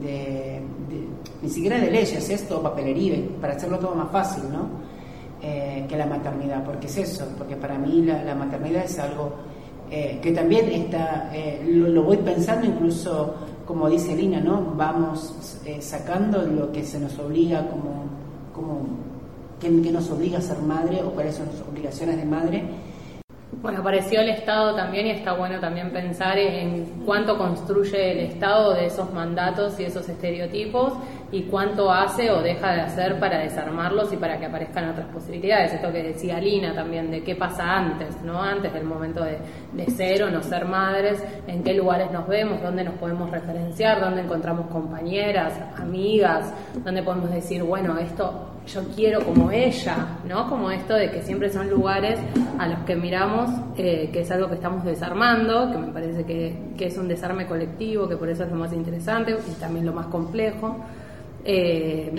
de, 0.00 0.60
de 0.88 1.08
ni 1.42 1.48
siquiera 1.48 1.78
de 1.78 1.90
leyes, 1.90 2.28
esto 2.28 2.62
papelería, 2.62 3.16
para 3.40 3.54
hacerlo 3.54 3.78
todo 3.78 3.94
más 3.94 4.10
fácil, 4.10 4.44
¿no? 4.52 4.86
que 5.40 5.96
la 5.96 6.04
maternidad, 6.04 6.64
porque 6.64 6.88
es 6.88 6.96
eso, 6.98 7.24
porque 7.38 7.56
para 7.56 7.78
mí 7.78 8.02
la, 8.02 8.22
la 8.24 8.34
maternidad 8.34 8.84
es 8.84 8.98
algo 8.98 9.32
eh, 9.90 10.18
que 10.20 10.32
también 10.32 10.68
está, 10.70 11.30
eh, 11.32 11.64
lo, 11.66 11.88
lo, 11.88 12.02
voy 12.02 12.18
pensando 12.18 12.66
incluso, 12.66 13.34
como 13.66 13.88
dice 13.88 14.14
Lina, 14.14 14.38
¿no? 14.38 14.74
Vamos 14.76 15.60
eh, 15.64 15.80
sacando 15.80 16.42
lo 16.42 16.70
que 16.70 16.84
se 16.84 17.00
nos 17.00 17.18
obliga 17.18 17.66
como, 17.68 18.04
como 18.54 18.82
que, 19.58 19.68
que, 19.80 19.90
nos 19.90 20.10
obliga 20.10 20.38
a 20.38 20.42
ser 20.42 20.58
madre 20.58 21.02
o 21.02 21.12
cuáles 21.12 21.36
son 21.36 21.46
las 21.46 21.66
obligaciones 21.66 22.18
de 22.18 22.24
madre. 22.26 22.64
Bueno, 23.50 23.80
apareció 23.80 24.20
el 24.20 24.28
Estado 24.28 24.76
también 24.76 25.06
y 25.06 25.10
está 25.10 25.32
bueno 25.32 25.58
también 25.58 25.90
pensar 25.90 26.38
en 26.38 27.02
cuánto 27.04 27.36
construye 27.38 28.12
el 28.12 28.18
Estado 28.30 28.74
de 28.74 28.86
esos 28.86 29.12
mandatos 29.12 29.80
y 29.80 29.84
esos 29.84 30.06
estereotipos 30.08 30.92
y 31.32 31.42
cuánto 31.44 31.90
hace 31.90 32.30
o 32.30 32.42
deja 32.42 32.72
de 32.72 32.82
hacer 32.82 33.18
para 33.18 33.38
desarmarlos 33.38 34.12
y 34.12 34.16
para 34.16 34.38
que 34.38 34.46
aparezcan 34.46 34.90
otras 34.90 35.06
posibilidades. 35.08 35.72
Esto 35.72 35.90
que 35.90 36.02
decía 36.02 36.38
Lina 36.38 36.74
también, 36.74 37.10
de 37.10 37.22
qué 37.22 37.34
pasa 37.34 37.64
antes, 37.64 38.22
¿no? 38.22 38.40
Antes 38.40 38.72
del 38.72 38.84
momento 38.84 39.24
de, 39.24 39.38
de 39.72 39.90
ser 39.92 40.22
o 40.24 40.30
no 40.30 40.42
ser 40.42 40.66
madres, 40.66 41.24
en 41.46 41.62
qué 41.64 41.72
lugares 41.72 42.10
nos 42.12 42.28
vemos, 42.28 42.62
dónde 42.62 42.84
nos 42.84 42.94
podemos 42.94 43.30
referenciar, 43.30 44.00
dónde 44.00 44.22
encontramos 44.22 44.68
compañeras, 44.68 45.58
amigas, 45.76 46.52
dónde 46.84 47.02
podemos 47.02 47.30
decir, 47.30 47.62
bueno, 47.62 47.98
esto 47.98 48.57
yo 48.68 48.82
quiero 48.94 49.24
como 49.24 49.50
ella, 49.50 50.18
¿no? 50.26 50.48
Como 50.48 50.70
esto 50.70 50.94
de 50.94 51.10
que 51.10 51.22
siempre 51.22 51.50
son 51.50 51.70
lugares 51.70 52.18
a 52.58 52.68
los 52.68 52.80
que 52.80 52.94
miramos, 52.96 53.50
eh, 53.76 54.10
que 54.12 54.20
es 54.20 54.30
algo 54.30 54.48
que 54.48 54.54
estamos 54.54 54.84
desarmando, 54.84 55.70
que 55.72 55.78
me 55.78 55.92
parece 55.92 56.24
que, 56.24 56.54
que, 56.76 56.86
es 56.86 56.98
un 56.98 57.08
desarme 57.08 57.46
colectivo, 57.46 58.08
que 58.08 58.16
por 58.16 58.28
eso 58.28 58.44
es 58.44 58.50
lo 58.50 58.56
más 58.56 58.72
interesante 58.72 59.34
y 59.46 59.60
también 59.60 59.86
lo 59.86 59.92
más 59.92 60.06
complejo. 60.06 60.76
Eh, 61.44 62.10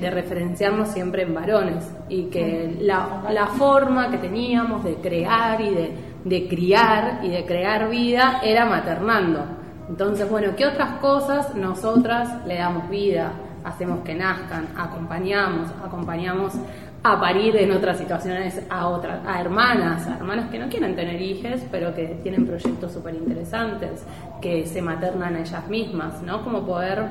de, 0.00 0.10
referenciarnos 0.10 0.88
siempre 0.90 1.22
en 1.22 1.34
varones 1.34 1.90
y 2.08 2.24
que 2.24 2.76
la, 2.80 3.24
la, 3.28 3.46
forma 3.48 4.10
que 4.10 4.18
teníamos 4.18 4.84
de 4.84 4.94
crear 4.96 5.60
y 5.60 5.70
de, 5.70 5.90
de 6.24 6.46
criar 6.46 7.20
y 7.24 7.28
de 7.28 7.44
crear 7.44 7.88
vida 7.88 8.40
era 8.44 8.66
maternando. 8.66 9.44
Entonces, 9.88 10.30
bueno, 10.30 10.52
¿qué 10.54 10.66
otras 10.66 11.00
cosas 11.00 11.54
nosotras 11.56 12.46
le 12.46 12.56
damos 12.56 12.88
vida? 12.88 13.32
Hacemos 13.68 14.00
que 14.00 14.14
nazcan, 14.14 14.68
acompañamos, 14.76 15.70
acompañamos 15.84 16.54
a 17.02 17.20
parir 17.20 17.56
en 17.56 17.70
otras 17.70 17.98
situaciones 17.98 18.60
a 18.68 18.88
otras, 18.88 19.20
a 19.26 19.40
hermanas, 19.40 20.06
a 20.06 20.16
hermanas 20.16 20.50
que 20.50 20.58
no 20.58 20.68
quieren 20.68 20.96
tener 20.96 21.20
hijos, 21.20 21.60
pero 21.70 21.94
que 21.94 22.18
tienen 22.22 22.46
proyectos 22.46 22.92
súper 22.92 23.14
interesantes, 23.14 24.04
que 24.40 24.66
se 24.66 24.82
maternan 24.82 25.36
a 25.36 25.40
ellas 25.40 25.68
mismas, 25.68 26.22
¿no? 26.22 26.42
Como 26.42 26.66
poder, 26.66 27.04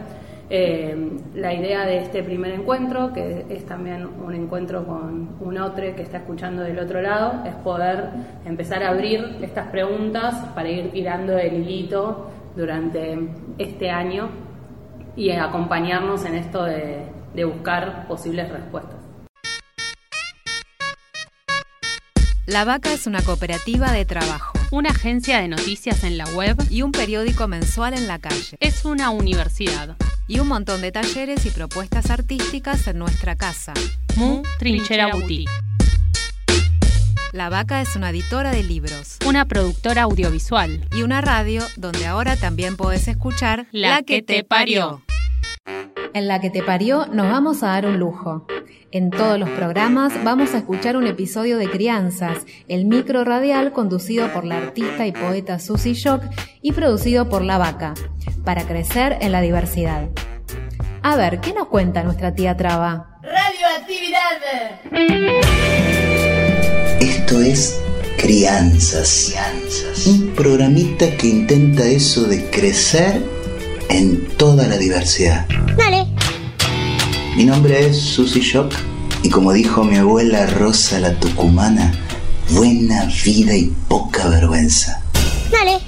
eh, 0.49 1.09
la 1.35 1.53
idea 1.53 1.85
de 1.85 1.99
este 1.99 2.21
primer 2.21 2.51
encuentro, 2.51 3.13
que 3.13 3.45
es 3.49 3.65
también 3.65 4.07
un 4.25 4.33
encuentro 4.33 4.85
con 4.85 5.29
un 5.39 5.57
otro 5.57 5.83
que 5.95 6.01
está 6.01 6.17
escuchando 6.17 6.63
del 6.63 6.79
otro 6.79 7.01
lado, 7.01 7.43
es 7.45 7.55
poder 7.55 8.09
empezar 8.45 8.83
a 8.83 8.89
abrir 8.89 9.37
estas 9.41 9.67
preguntas 9.67 10.35
para 10.53 10.69
ir 10.69 10.91
tirando 10.91 11.37
el 11.37 11.53
hilito 11.53 12.29
durante 12.55 13.17
este 13.57 13.89
año 13.89 14.46
y 15.17 15.31
acompañarnos 15.31 16.23
en 16.25 16.35
esto 16.35 16.63
de, 16.63 17.05
de 17.33 17.43
buscar 17.43 18.07
posibles 18.07 18.49
respuestas. 18.49 18.95
La 22.45 22.63
Vaca 22.63 22.93
es 22.93 23.07
una 23.07 23.21
cooperativa 23.21 23.91
de 23.91 24.05
trabajo, 24.05 24.57
una 24.71 24.91
agencia 24.91 25.41
de 25.41 25.49
noticias 25.49 26.05
en 26.05 26.17
la 26.17 26.23
web 26.29 26.55
y 26.69 26.81
un 26.81 26.93
periódico 26.93 27.45
mensual 27.49 27.93
en 27.93 28.07
la 28.07 28.19
calle. 28.19 28.55
Es 28.61 28.85
una 28.85 29.09
universidad 29.09 29.97
y 30.29 30.39
un 30.39 30.47
montón 30.47 30.81
de 30.81 30.93
talleres 30.93 31.45
y 31.45 31.49
propuestas 31.49 32.09
artísticas 32.09 32.87
en 32.87 32.99
nuestra 32.99 33.35
casa. 33.35 33.73
Mu 34.15 34.43
Trinchera 34.59 35.07
Boutique. 35.11 35.51
La 37.33 37.49
Vaca 37.49 37.81
es 37.81 37.97
una 37.97 38.11
editora 38.11 38.51
de 38.51 38.63
libros, 38.63 39.17
una 39.25 39.45
productora 39.45 40.03
audiovisual 40.03 40.87
y 40.95 41.01
una 41.01 41.19
radio 41.19 41.61
donde 41.75 42.07
ahora 42.07 42.37
también 42.37 42.77
podés 42.77 43.09
escuchar 43.09 43.67
La, 43.71 43.89
la 43.89 43.97
que, 44.03 44.15
que 44.15 44.21
te 44.21 44.43
parió. 44.45 45.03
En 46.17 46.27
La 46.27 46.41
que 46.41 46.49
te 46.49 46.63
parió 46.63 47.05
nos 47.05 47.29
vamos 47.29 47.61
a 47.61 47.67
dar 47.67 47.85
un 47.85 47.99
lujo. 47.99 48.47
En 48.89 49.11
todos 49.11 49.37
los 49.37 49.51
programas 49.51 50.11
vamos 50.23 50.55
a 50.55 50.57
escuchar 50.57 50.97
un 50.97 51.05
episodio 51.05 51.59
de 51.59 51.69
Crianzas, 51.69 52.39
el 52.67 52.85
micro 52.85 53.23
radial 53.23 53.71
conducido 53.71 54.33
por 54.33 54.43
la 54.43 54.57
artista 54.57 55.05
y 55.05 55.11
poeta 55.11 55.59
Susie 55.59 55.93
Shock 55.93 56.23
y 56.63 56.71
producido 56.71 57.29
por 57.29 57.43
La 57.43 57.59
Vaca, 57.59 57.93
para 58.43 58.65
crecer 58.65 59.19
en 59.21 59.31
la 59.31 59.41
diversidad. 59.41 60.09
A 61.03 61.15
ver, 61.15 61.39
¿qué 61.39 61.53
nos 61.53 61.67
cuenta 61.67 62.01
nuestra 62.01 62.33
tía 62.33 62.57
Traba? 62.57 63.19
Radioactividad. 63.21 64.39
Esto 66.99 67.41
es 67.41 67.79
Crianzas. 68.17 69.27
Crianzas. 69.27 70.07
Un 70.07 70.33
programita 70.33 71.15
que 71.15 71.27
intenta 71.27 71.85
eso 71.85 72.23
de 72.23 72.49
crecer 72.49 73.36
en 73.89 74.27
toda 74.37 74.67
la 74.67 74.77
diversidad. 74.77 75.45
Dale. 75.77 76.05
Mi 77.35 77.45
nombre 77.45 77.87
es 77.87 77.99
Susy 77.99 78.41
Shock 78.41 78.73
y 79.23 79.29
como 79.29 79.53
dijo 79.53 79.83
mi 79.83 79.97
abuela 79.97 80.45
Rosa 80.47 80.99
la 80.99 81.19
Tucumana, 81.19 81.93
buena 82.49 83.05
vida 83.23 83.55
y 83.55 83.73
poca 83.87 84.27
vergüenza. 84.27 85.01
Dale. 85.51 85.79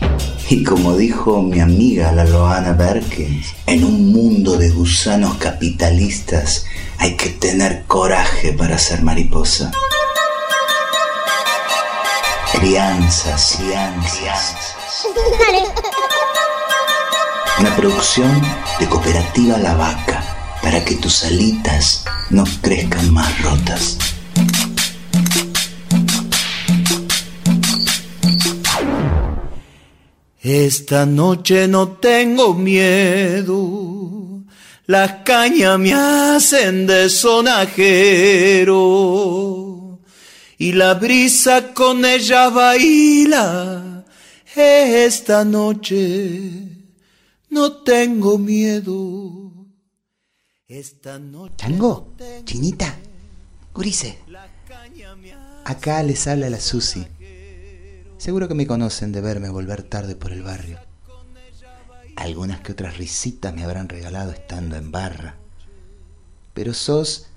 Y 0.49 0.63
como 0.63 0.95
dijo 0.97 1.41
mi 1.41 1.59
amiga 1.59 2.11
la 2.11 2.25
Loana 2.25 2.73
Berkins, 2.73 3.53
en 3.67 3.83
un 3.83 4.11
mundo 4.11 4.57
de 4.57 4.69
gusanos 4.69 5.35
capitalistas 5.35 6.65
hay 6.97 7.15
que 7.15 7.29
tener 7.29 7.85
coraje 7.85 8.53
para 8.53 8.77
ser 8.77 9.03
mariposa. 9.03 9.71
Crianzas, 12.51 13.57
crianzas. 13.57 14.55
Dale. 15.15 15.98
Una 17.59 17.75
producción 17.75 18.41
de 18.79 18.87
Cooperativa 18.87 19.57
La 19.57 19.75
Vaca 19.75 20.23
para 20.61 20.85
que 20.85 20.95
tus 20.95 21.25
alitas 21.25 22.05
no 22.29 22.45
crezcan 22.61 23.11
más 23.13 23.41
rotas. 23.41 23.97
Esta 30.41 31.05
noche 31.05 31.67
no 31.67 31.89
tengo 31.97 32.53
miedo, 32.53 34.45
las 34.85 35.11
cañas 35.25 35.77
me 35.77 35.93
hacen 35.93 36.87
de 36.87 37.09
sonajero. 37.09 38.79
Y 40.57 40.71
la 40.71 40.93
brisa 40.93 41.73
con 41.73 42.05
ella 42.05 42.47
baila 42.49 44.05
esta 44.55 45.45
noche 45.45 46.78
no 47.49 47.83
tengo 47.83 48.37
miedo. 48.37 49.51
Esta 50.67 51.17
noche. 51.17 51.55
¿Chango? 51.57 52.13
¿Chinita? 52.45 52.95
Gurice. 53.73 54.19
Acá 55.65 56.03
les 56.03 56.27
habla 56.27 56.49
la 56.49 56.59
Susi. 56.59 57.07
Seguro 58.17 58.47
que 58.47 58.53
me 58.53 58.67
conocen 58.67 59.11
de 59.11 59.21
verme 59.21 59.49
volver 59.49 59.83
tarde 59.83 60.15
por 60.15 60.31
el 60.31 60.43
barrio. 60.43 60.79
Algunas 62.15 62.59
que 62.61 62.73
otras 62.73 62.97
risitas 62.97 63.53
me 63.53 63.63
habrán 63.63 63.87
regalado 63.87 64.31
estando 64.31 64.75
en 64.75 64.91
barra. 64.91 65.37
Pero 66.53 66.73
sos 66.73 67.27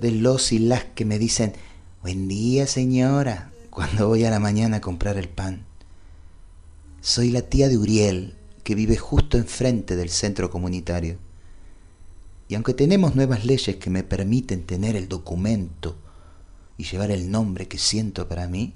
de 0.00 0.12
los 0.12 0.52
y 0.52 0.60
las 0.60 0.84
que 0.84 1.04
me 1.04 1.18
dicen, 1.18 1.54
buen 2.02 2.28
día 2.28 2.66
señora, 2.66 3.50
cuando 3.70 4.08
voy 4.08 4.24
a 4.24 4.30
la 4.30 4.38
mañana 4.38 4.76
a 4.76 4.80
comprar 4.80 5.16
el 5.16 5.28
pan. 5.28 5.66
Soy 7.00 7.30
la 7.30 7.42
tía 7.42 7.68
de 7.68 7.78
Uriel, 7.78 8.36
que 8.62 8.74
vive 8.74 8.96
justo 8.96 9.36
enfrente 9.38 9.96
del 9.96 10.10
centro 10.10 10.50
comunitario. 10.50 11.18
Y 12.48 12.54
aunque 12.54 12.74
tenemos 12.74 13.14
nuevas 13.14 13.44
leyes 13.44 13.76
que 13.76 13.90
me 13.90 14.02
permiten 14.02 14.64
tener 14.64 14.96
el 14.96 15.08
documento 15.08 15.96
y 16.76 16.84
llevar 16.84 17.10
el 17.10 17.30
nombre 17.30 17.68
que 17.68 17.78
siento 17.78 18.28
para 18.28 18.46
mí, 18.48 18.74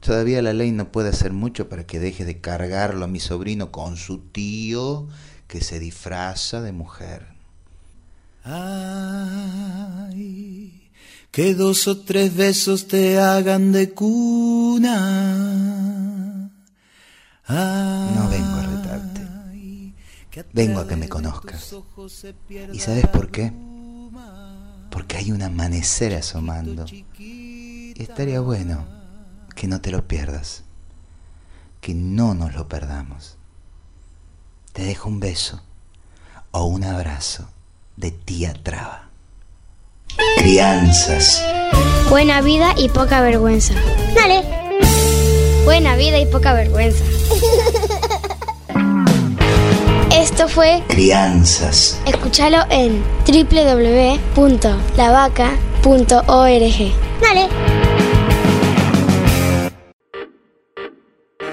todavía 0.00 0.40
la 0.42 0.52
ley 0.52 0.70
no 0.72 0.92
puede 0.92 1.08
hacer 1.10 1.32
mucho 1.32 1.68
para 1.68 1.84
que 1.86 1.98
deje 1.98 2.24
de 2.24 2.40
cargarlo 2.40 3.04
a 3.04 3.08
mi 3.08 3.20
sobrino 3.20 3.72
con 3.72 3.96
su 3.96 4.18
tío 4.18 5.08
que 5.46 5.60
se 5.60 5.78
disfraza 5.80 6.60
de 6.62 6.72
mujer. 6.72 7.26
Ay, 8.44 9.30
que 11.30 11.54
dos 11.54 11.86
o 11.88 11.98
tres 11.98 12.34
besos 12.34 12.88
te 12.88 13.18
hagan 13.18 13.72
de 13.72 13.90
cuna. 13.90 15.20
No 17.48 18.28
vengo. 18.30 18.69
Vengo 20.52 20.80
a 20.80 20.86
que 20.86 20.96
me 20.96 21.08
conozcas. 21.08 21.74
¿Y 22.72 22.78
sabes 22.78 23.06
por 23.08 23.30
qué? 23.30 23.52
Porque 24.90 25.16
hay 25.16 25.32
un 25.32 25.42
amanecer 25.42 26.14
asomando. 26.14 26.84
Y 27.18 27.94
estaría 27.96 28.40
bueno 28.40 28.86
que 29.54 29.66
no 29.66 29.80
te 29.80 29.90
lo 29.90 30.06
pierdas. 30.06 30.64
Que 31.80 31.94
no 31.94 32.34
nos 32.34 32.54
lo 32.54 32.68
perdamos. 32.68 33.36
Te 34.72 34.84
dejo 34.84 35.08
un 35.08 35.20
beso 35.20 35.62
o 36.52 36.64
un 36.64 36.84
abrazo 36.84 37.48
de 37.96 38.10
tía 38.10 38.54
Traba. 38.54 39.08
Crianzas. 40.36 41.42
Buena 42.08 42.40
vida 42.40 42.74
y 42.76 42.88
poca 42.88 43.20
vergüenza. 43.20 43.74
Dale. 44.14 44.44
Buena 45.64 45.96
vida 45.96 46.18
y 46.18 46.26
poca 46.26 46.52
vergüenza. 46.52 47.04
Esto 50.40 50.54
fue 50.54 50.82
Crianzas. 50.88 52.00
Escúchalo 52.06 52.64
en 52.70 53.02
www.lavaca.org. 53.26 54.40
Dale. 57.20 57.48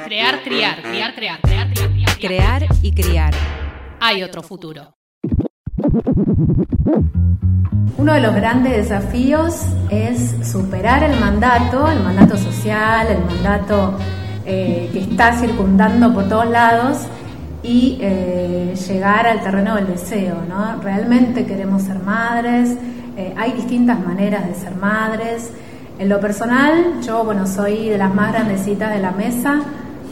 Crear, 0.06 0.42
criar, 0.42 0.82
criar, 0.82 1.14
crear, 1.14 1.42
crear, 1.42 1.70
criar, 1.70 1.92
criar. 1.92 2.18
Crear 2.18 2.66
y 2.82 2.94
criar. 2.94 3.34
Hay 4.00 4.24
otro 4.24 4.42
futuro. 4.42 4.96
Uno 7.98 8.14
de 8.14 8.22
los 8.22 8.34
grandes 8.36 8.72
desafíos 8.72 9.64
es 9.90 10.34
superar 10.50 11.04
el 11.04 11.20
mandato, 11.20 11.92
el 11.92 12.00
mandato 12.00 12.38
social, 12.38 13.08
el 13.08 13.20
mandato 13.26 13.98
eh, 14.46 14.90
que 14.94 15.00
está 15.00 15.38
circundando 15.38 16.14
por 16.14 16.30
todos 16.30 16.50
lados 16.50 17.00
y 17.68 17.98
eh, 18.00 18.74
llegar 18.88 19.28
al 19.28 19.42
terreno 19.42 19.76
del 19.76 19.88
deseo. 19.88 20.38
¿no? 20.48 20.82
Realmente 20.82 21.46
queremos 21.46 21.84
ser 21.84 22.00
madres, 22.00 22.78
eh, 23.18 23.34
hay 23.36 23.52
distintas 23.52 24.00
maneras 24.00 24.48
de 24.48 24.56
ser 24.56 24.74
madres. 24.76 25.52
En 26.00 26.08
lo 26.08 26.20
personal, 26.22 27.02
yo 27.06 27.26
bueno, 27.26 27.46
soy 27.46 27.90
de 27.90 27.98
las 27.98 28.14
más 28.14 28.32
grandecitas 28.32 28.94
de 28.94 29.00
la 29.00 29.12
mesa, 29.12 29.60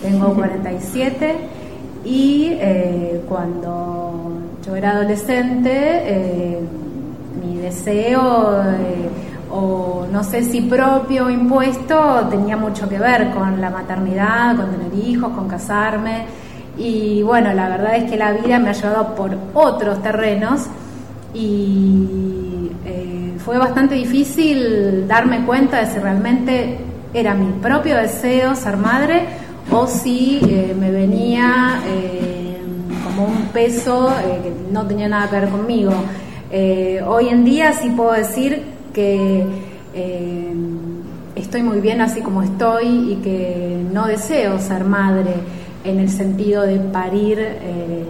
tengo 0.01 0.33
47 0.35 1.35
y 2.03 2.49
eh, 2.51 3.23
cuando 3.29 4.33
yo 4.65 4.75
era 4.75 4.91
adolescente, 4.91 6.59
mi 7.41 7.57
deseo 7.57 8.63
o 9.51 10.05
no 10.11 10.23
sé 10.23 10.43
si 10.43 10.61
propio 10.61 11.27
o 11.27 11.29
impuesto 11.29 12.27
tenía 12.29 12.57
mucho 12.57 12.89
que 12.89 12.97
ver 12.97 13.31
con 13.31 13.61
la 13.61 13.69
maternidad, 13.69 14.57
con 14.57 14.71
tener 14.71 14.93
hijos, 15.07 15.31
con 15.31 15.47
casarme. 15.47 16.25
Y 16.77 17.21
bueno, 17.23 17.53
la 17.53 17.69
verdad 17.69 17.95
es 17.95 18.09
que 18.09 18.17
la 18.17 18.33
vida 18.33 18.59
me 18.59 18.69
ha 18.69 18.73
llevado 18.73 19.15
por 19.15 19.37
otros 19.53 20.01
terrenos 20.01 20.61
y 21.33 22.71
eh, 22.85 23.33
fue 23.37 23.57
bastante 23.57 23.95
difícil 23.95 25.07
darme 25.07 25.45
cuenta 25.45 25.81
de 25.81 25.87
si 25.87 25.99
realmente 25.99 26.77
era 27.13 27.33
mi 27.33 27.51
propio 27.61 27.95
deseo 27.95 28.55
ser 28.55 28.77
madre 28.77 29.23
o 29.71 29.87
si 29.87 30.39
eh, 30.43 30.75
me 30.77 30.91
venía 30.91 31.81
eh, 31.87 32.57
como 33.03 33.25
un 33.25 33.47
peso 33.53 34.11
que 34.43 34.51
no 34.71 34.85
tenía 34.85 35.07
nada 35.07 35.29
que 35.29 35.39
ver 35.39 35.49
conmigo. 35.49 35.93
hoy 37.07 37.29
en 37.29 37.45
día 37.45 37.73
sí 37.73 37.89
puedo 37.89 38.11
decir 38.13 38.63
que 38.93 39.45
estoy 41.35 41.63
muy 41.63 41.79
bien 41.79 42.01
así 42.01 42.21
como 42.21 42.43
estoy 42.43 43.13
y 43.13 43.15
que 43.23 43.81
no 43.93 44.07
deseo 44.07 44.59
ser 44.59 44.83
madre 44.83 45.33
en 45.85 45.99
el 45.99 46.09
sentido 46.09 46.63
de 46.63 46.79
parir 46.79 47.39
eh, 47.39 48.03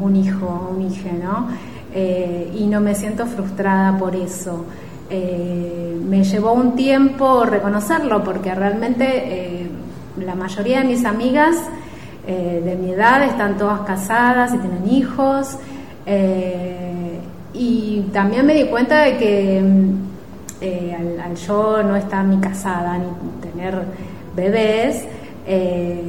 un, 0.00 0.16
hijo, 0.16 0.70
un 0.74 0.82
hijo, 0.82 1.08
¿no? 1.22 1.48
Eh, 1.94 2.50
y 2.56 2.66
no 2.66 2.80
me 2.80 2.94
siento 2.94 3.26
frustrada 3.26 3.96
por 3.98 4.16
eso. 4.16 4.64
Eh, 5.10 6.00
me 6.08 6.24
llevó 6.24 6.54
un 6.54 6.74
tiempo 6.74 7.44
reconocerlo 7.44 8.24
porque 8.24 8.54
realmente 8.54 9.68
la 10.18 10.34
mayoría 10.34 10.80
de 10.80 10.86
mis 10.86 11.04
amigas 11.04 11.56
de 12.26 12.78
mi 12.80 12.92
edad 12.92 13.22
están 13.24 13.58
todas 13.58 13.80
casadas 13.80 14.54
y 14.54 14.58
tienen 14.58 14.88
hijos 14.88 15.56
y 17.52 18.00
también 18.12 18.46
me 18.46 18.54
di 18.54 18.64
cuenta 18.64 19.02
de 19.02 19.16
que 19.18 19.58
al, 19.58 21.20
al, 21.20 21.36
yo 21.36 21.82
no 21.82 21.96
estar 21.96 22.24
ni 22.24 22.38
casada 22.38 22.96
ni 22.96 23.06
tener 23.42 23.82
bebés, 24.34 25.04
eh, 25.46 26.02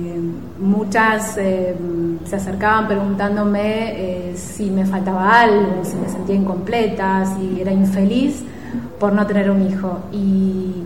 muchas 0.60 1.38
eh, 1.38 1.76
se 2.24 2.36
acercaban 2.38 2.88
preguntándome 2.88 4.30
eh, 4.30 4.38
si 4.38 4.70
me 4.70 4.86
faltaba 4.86 5.42
algo, 5.42 5.84
si 5.84 5.98
me 5.98 6.08
sentía 6.08 6.36
incompleta, 6.36 7.26
si 7.26 7.60
era 7.60 7.72
infeliz 7.72 8.44
por 9.00 9.12
no 9.12 9.28
tener 9.28 9.50
un 9.50 9.68
hijo. 9.68 10.00
Y 10.14 10.84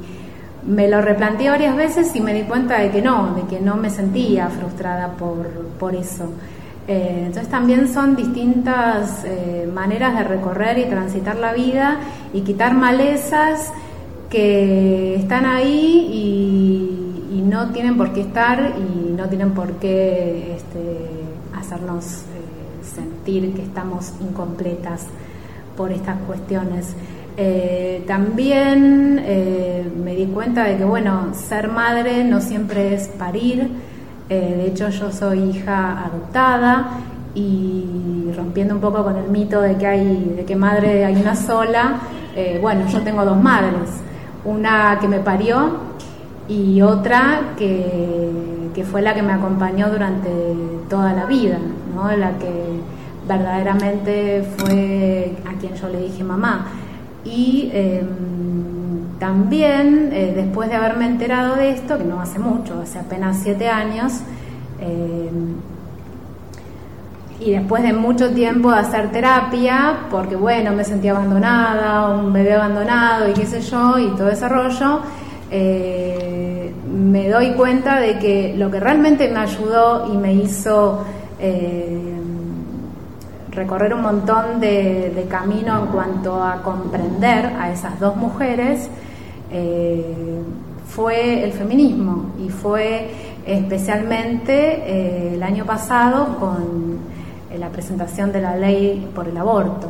me 0.66 0.88
lo 0.90 1.02
replanteé 1.02 1.50
varias 1.50 1.76
veces 1.76 2.16
y 2.16 2.22
me 2.22 2.34
di 2.34 2.42
cuenta 2.44 2.80
de 2.80 2.90
que 2.90 3.02
no, 3.02 3.36
de 3.36 3.44
que 3.44 3.60
no 3.60 3.78
me 3.78 3.90
sentía 3.90 4.50
frustrada 4.50 5.10
por, 5.10 5.48
por 5.80 5.96
eso. 5.96 6.32
entonces 6.88 7.48
también 7.50 7.88
son 7.88 8.16
distintas 8.16 9.24
maneras 9.74 10.18
de 10.18 10.24
recorrer 10.24 10.80
y 10.80 10.86
transitar 10.86 11.38
la 11.38 11.54
vida 11.54 11.98
y 12.34 12.42
quitar 12.42 12.74
malezas 12.74 13.72
que 14.30 15.16
están 15.16 15.46
ahí 15.46 16.10
y 16.12 17.09
y 17.32 17.42
no 17.42 17.70
tienen 17.70 17.98
por 17.98 18.12
qué 18.14 18.22
estar 18.22 18.74
y 18.78 19.12
no 19.12 19.28
tienen 19.28 19.52
por 19.52 19.74
qué 19.74 20.56
este, 20.56 21.10
hacernos 21.56 22.06
eh, 22.06 22.84
sentir 22.84 23.54
que 23.54 23.62
estamos 23.62 24.14
incompletas 24.22 25.06
por 25.78 25.92
estas 25.92 26.18
cuestiones. 26.22 26.96
Eh, 27.38 28.04
también 28.08 29.22
eh, 29.24 29.90
me 30.04 30.16
di 30.16 30.26
cuenta 30.26 30.64
de 30.64 30.78
que, 30.78 30.84
bueno, 30.84 31.34
ser 31.34 31.70
madre 31.70 32.24
no 32.24 32.42
siempre 32.42 32.96
es 32.96 33.08
parir. 33.08 33.70
de 34.28 34.68
hecho, 34.68 34.90
yo 34.90 35.12
soy 35.12 35.40
hija 35.50 36.06
adoptada 36.06 37.00
y 37.34 38.32
rompiendo 38.36 38.76
un 38.76 38.82
poco 38.82 39.04
con 39.04 39.16
el 39.16 39.30
mito 39.30 39.60
de 39.62 39.76
que 39.76 39.88
hay, 39.88 40.34
de 40.38 40.46
que 40.46 40.56
madre 40.56 41.06
hay 41.06 41.16
una 41.16 41.36
sola. 41.36 42.00
bueno, 42.62 42.88
yo 42.90 43.02
tengo 43.02 43.26
dos 43.26 43.42
madres. 43.42 43.90
Una 44.46 45.00
que 45.02 45.08
me 45.08 45.20
parió 45.20 45.90
y 46.50 46.82
otra 46.82 47.54
que, 47.58 48.84
fue 48.90 49.02
la 49.02 49.14
que 49.14 49.22
me 49.22 49.34
acompañó 49.34 49.90
durante 49.90 50.30
toda 50.90 51.14
la 51.14 51.26
vida, 51.26 51.60
¿no? 51.94 52.10
la 52.16 52.38
que 52.38 52.80
verdaderamente 53.28 54.44
fue 54.58 55.36
a 55.46 55.60
quien 55.60 55.76
yo 55.76 55.90
le 55.90 56.02
dije 56.02 56.24
mamá. 56.24 56.66
Y 57.24 57.70
em, 57.74 58.08
también, 59.20 60.10
eh, 60.12 60.34
después 60.36 60.70
de 60.70 60.76
haberme 60.78 61.06
enterado 61.06 61.56
de 61.56 61.72
esto, 61.72 61.98
que 61.98 62.06
no 62.06 62.20
hace 62.20 62.40
mucho, 62.40 62.80
hace 62.82 62.98
apenas 62.98 63.38
siete 63.44 63.68
años, 63.68 64.22
em, 64.80 65.56
y 67.42 67.52
después 67.52 67.84
de 67.84 67.94
mucho 67.94 68.32
tiempo 68.32 68.72
de 68.72 68.80
hacer 68.80 69.12
terapia, 69.12 70.08
porque 70.10 70.36
bueno, 70.36 70.72
me 70.72 70.84
sentía 70.84 71.12
abandonada, 71.12 72.10
un 72.10 72.34
bebé 72.34 72.54
abandonado 72.54 73.30
y 73.30 73.34
qué 73.34 73.46
sé 73.46 73.62
yo, 73.62 74.00
y 74.00 74.08
todo 74.16 74.30
ese 74.30 74.50
rollo, 74.50 75.02
eh, 75.52 76.72
me 76.92 77.28
doy 77.28 77.54
cuenta 77.54 78.00
de 78.00 78.20
que 78.20 78.54
lo 78.56 78.70
que 78.70 78.80
realmente 78.80 79.30
me 79.30 79.40
ayudó 79.40 80.14
y 80.14 80.18
me 80.18 80.34
hizo 80.34 81.04
eh, 81.40 82.00
recorrer 83.52 83.94
un 83.96 84.02
montón 84.02 84.60
de, 84.60 85.26
camino 85.30 85.80
en 85.80 85.88
cuanto 85.88 86.44
a 86.44 86.62
comprender 86.62 87.48
a 87.60 87.72
esas 87.72 88.00
dos 88.00 88.16
mujeres 88.16 88.90
eh, 89.52 90.42
fue 90.88 91.44
el 91.44 91.52
feminismo 91.52 92.32
y 92.40 92.50
fue 92.50 93.10
especialmente 93.46 95.34
el 95.34 95.42
año 95.42 95.66
pasado 95.66 96.38
con 96.40 97.00
la 97.58 97.70
presentación 97.70 98.32
de 98.32 98.42
la 98.42 98.56
ley 98.56 99.08
por 99.14 99.28
el 99.28 99.38
aborto. 99.38 99.88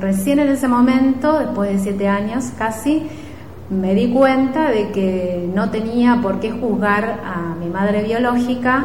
recién 0.00 0.38
en 0.38 0.48
ese 0.48 0.68
momento, 0.68 1.38
después 1.38 1.72
de 1.72 1.78
siete 1.78 2.08
años 2.08 2.52
casi, 2.56 3.08
me 3.72 3.94
di 3.94 4.12
cuenta 4.12 4.70
de 4.70 4.90
que 4.90 5.50
no 5.54 5.70
tenía 5.70 6.20
por 6.20 6.40
qué 6.40 6.50
juzgar 6.50 7.20
a 7.24 7.54
mi 7.58 7.68
madre 7.68 8.02
biológica, 8.02 8.84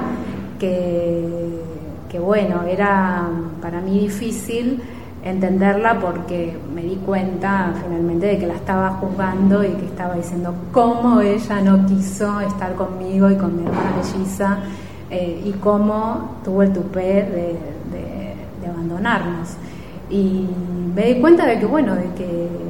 que, 0.60 2.20
bueno, 2.20 2.64
era 2.64 3.28
para 3.62 3.80
mí 3.80 4.00
difícil 4.00 4.82
entenderla 5.24 6.00
porque 6.00 6.58
me 6.74 6.82
di 6.82 6.96
cuenta 6.96 7.74
finalmente 7.84 8.26
de 8.28 8.38
que 8.40 8.48
la 8.48 8.56
estaba 8.56 8.92
juzgando 8.92 9.64
y 9.64 9.70
que 9.70 9.86
estaba 9.86 10.16
diciendo 10.16 10.54
cómo 10.72 11.22
ella 11.22 11.62
no 11.62 11.86
quiso 11.86 12.40
estar 12.42 12.74
conmigo 12.76 13.30
y 13.30 13.36
con 13.36 13.56
mi 13.56 13.68
hermana 13.68 13.94
melliza 13.98 14.58
eh, 15.10 15.44
y 15.46 15.52
cómo 15.54 16.38
tuvo 16.44 16.64
el 16.64 16.74
tupé 16.74 17.24
de, 17.24 17.58
abandonarnos. 18.68 19.50
Y 20.10 20.48
me 20.96 21.06
di 21.06 21.22
cuenta 21.22 21.46
de 21.46 21.60
que, 21.60 21.66
bueno, 21.66 21.96
de 21.96 22.10
que 22.16 22.67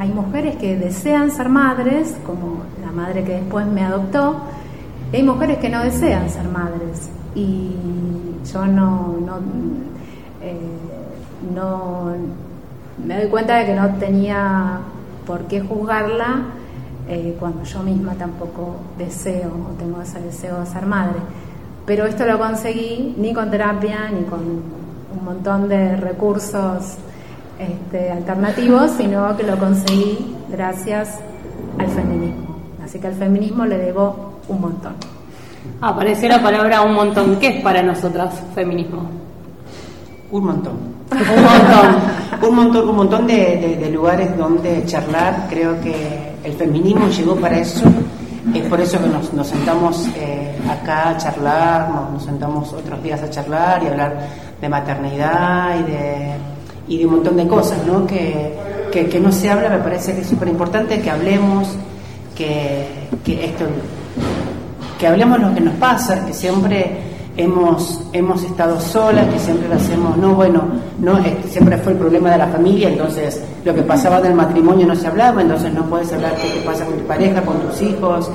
hay 0.00 0.08
mujeres 0.08 0.56
que 0.56 0.78
desean 0.78 1.30
ser 1.30 1.50
madres, 1.50 2.16
como 2.24 2.62
la 2.82 2.90
madre 2.90 3.22
que 3.22 3.34
después 3.34 3.66
me 3.66 3.84
adoptó, 3.84 4.40
y 5.12 5.16
hay 5.16 5.22
mujeres 5.22 5.58
que 5.58 5.68
no 5.68 5.84
desean 5.84 6.30
ser 6.30 6.48
madres. 6.48 7.10
Y 7.34 7.76
yo 8.50 8.64
no, 8.66 9.14
no 9.20 9.38
eh, 10.40 10.58
no 11.54 12.14
me 13.06 13.18
doy 13.18 13.28
cuenta 13.28 13.56
de 13.56 13.66
que 13.66 13.74
no 13.74 13.90
tenía 13.96 14.78
por 15.26 15.42
qué 15.42 15.60
juzgarla 15.60 16.44
eh, 17.06 17.36
cuando 17.38 17.64
yo 17.64 17.82
misma 17.82 18.14
tampoco 18.14 18.76
deseo 18.96 19.50
o 19.50 19.78
tengo 19.78 20.00
ese 20.00 20.18
deseo 20.22 20.60
de 20.60 20.66
ser 20.66 20.86
madre. 20.86 21.18
Pero 21.84 22.06
esto 22.06 22.24
lo 22.24 22.38
conseguí 22.38 23.16
ni 23.18 23.34
con 23.34 23.50
terapia 23.50 24.10
ni 24.10 24.22
con 24.22 24.40
un 24.40 25.24
montón 25.26 25.68
de 25.68 25.94
recursos 25.96 26.96
este, 27.60 28.10
alternativos, 28.10 28.92
sino 28.92 29.36
que 29.36 29.42
lo 29.42 29.58
conseguí 29.58 30.34
gracias 30.48 31.18
al 31.78 31.88
feminismo. 31.88 32.56
Así 32.82 32.98
que 32.98 33.06
al 33.06 33.14
feminismo 33.14 33.66
le 33.66 33.78
debo 33.78 34.34
un 34.48 34.60
montón. 34.60 34.94
Apareció 35.80 36.28
la 36.28 36.42
palabra 36.42 36.82
un 36.82 36.94
montón. 36.94 37.36
¿Qué 37.36 37.48
es 37.48 37.62
para 37.62 37.82
nosotras 37.82 38.34
feminismo? 38.54 39.02
Un 40.30 40.44
montón. 40.44 40.72
Un 41.10 41.42
montón. 41.42 42.48
un 42.48 42.56
montón, 42.56 42.88
un 42.88 42.96
montón 42.96 43.26
de, 43.26 43.90
lugares 43.92 44.36
donde 44.36 44.84
charlar. 44.86 45.46
Creo 45.50 45.80
que 45.80 46.32
el 46.42 46.52
feminismo 46.54 47.08
llegó 47.08 47.36
para 47.36 47.58
eso. 47.58 47.84
Es 48.54 48.62
por 48.68 48.80
eso 48.80 48.98
que 48.98 49.06
nos, 49.36 49.46
sentamos 49.46 50.08
eh, 50.16 50.58
acá 50.68 51.10
a 51.10 51.16
charlar, 51.18 51.90
nos, 51.90 52.24
sentamos 52.24 52.72
otros 52.72 53.02
días 53.02 53.22
a 53.22 53.28
charlar 53.28 53.82
y 53.82 53.86
hablar 53.88 54.26
de 54.60 54.68
maternidad 54.68 55.78
y 55.78 55.82
de, 55.82 56.34
y 56.90 56.98
de 56.98 57.06
un 57.06 57.14
montón 57.14 57.36
de 57.36 57.46
cosas, 57.46 57.78
¿no? 57.86 58.04
Que, 58.06 58.52
que, 58.90 59.20
no 59.20 59.30
se 59.30 59.48
habla, 59.48 59.70
me 59.70 59.78
parece 59.78 60.12
que 60.12 60.22
es 60.22 60.26
súper 60.26 60.48
importante 60.48 61.00
que 61.00 61.08
hablemos, 61.08 61.68
que, 62.36 62.84
que 63.24 63.44
esto, 63.44 63.64
que 64.98 65.06
hablemos 65.06 65.38
lo 65.38 65.54
que 65.54 65.60
nos 65.60 65.74
pasa, 65.76 66.26
que 66.26 66.34
siempre 66.34 66.90
hemos, 67.36 68.02
hemos 68.12 68.42
estado 68.42 68.80
solas, 68.80 69.24
que 69.32 69.38
siempre 69.38 69.68
lo 69.68 69.76
hacemos, 69.76 70.16
no, 70.16 70.34
bueno, 70.34 70.64
no, 70.98 71.20
siempre 71.48 71.78
fue 71.78 71.92
el 71.92 71.98
problema 71.98 72.32
de 72.32 72.38
la 72.38 72.48
familia, 72.48 72.88
entonces 72.88 73.40
lo 73.64 73.72
que 73.72 73.82
pasaba 73.82 74.20
del 74.20 74.34
matrimonio 74.34 74.84
no 74.84 74.96
se 74.96 75.06
hablaba, 75.06 75.42
entonces 75.42 75.72
no 75.72 75.84
puedes 75.84 76.12
hablar 76.12 76.34
qué 76.42 76.48
te 76.48 76.66
pasa 76.66 76.84
con 76.84 76.94
tu 76.94 77.04
pareja, 77.04 77.42
con 77.42 77.60
tus 77.60 77.80
hijos, 77.82 78.28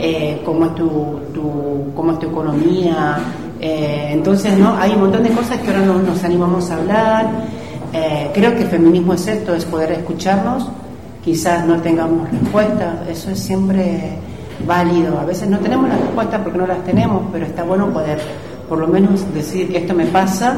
eh, 0.00 0.42
cómo, 0.44 0.66
es 0.66 0.74
tu, 0.74 1.20
tu, 1.32 1.92
cómo 1.94 2.12
es 2.12 2.18
tu 2.18 2.26
economía, 2.26 3.18
eh, 3.60 4.08
entonces 4.10 4.58
no, 4.58 4.76
hay 4.76 4.90
un 4.90 5.02
montón 5.02 5.22
de 5.22 5.30
cosas 5.30 5.58
que 5.60 5.68
ahora 5.68 5.86
no 5.86 6.00
nos 6.00 6.24
animamos 6.24 6.68
a 6.68 6.74
hablar, 6.74 7.30
eh, 7.92 8.30
creo 8.32 8.54
que 8.54 8.62
el 8.62 8.68
feminismo 8.68 9.14
es 9.14 9.26
esto, 9.26 9.54
es 9.54 9.64
poder 9.64 9.92
escucharnos, 9.92 10.68
quizás 11.24 11.66
no 11.66 11.80
tengamos 11.80 12.30
respuestas, 12.30 13.08
eso 13.08 13.30
es 13.30 13.38
siempre 13.38 14.18
válido. 14.66 15.18
A 15.18 15.24
veces 15.24 15.48
no 15.48 15.58
tenemos 15.58 15.88
las 15.88 16.00
respuestas 16.00 16.40
porque 16.42 16.58
no 16.58 16.66
las 16.66 16.82
tenemos, 16.84 17.22
pero 17.32 17.46
está 17.46 17.64
bueno 17.64 17.88
poder 17.92 18.18
por 18.68 18.78
lo 18.78 18.88
menos 18.88 19.22
decir 19.34 19.76
esto 19.76 19.92
me 19.92 20.06
pasa, 20.06 20.56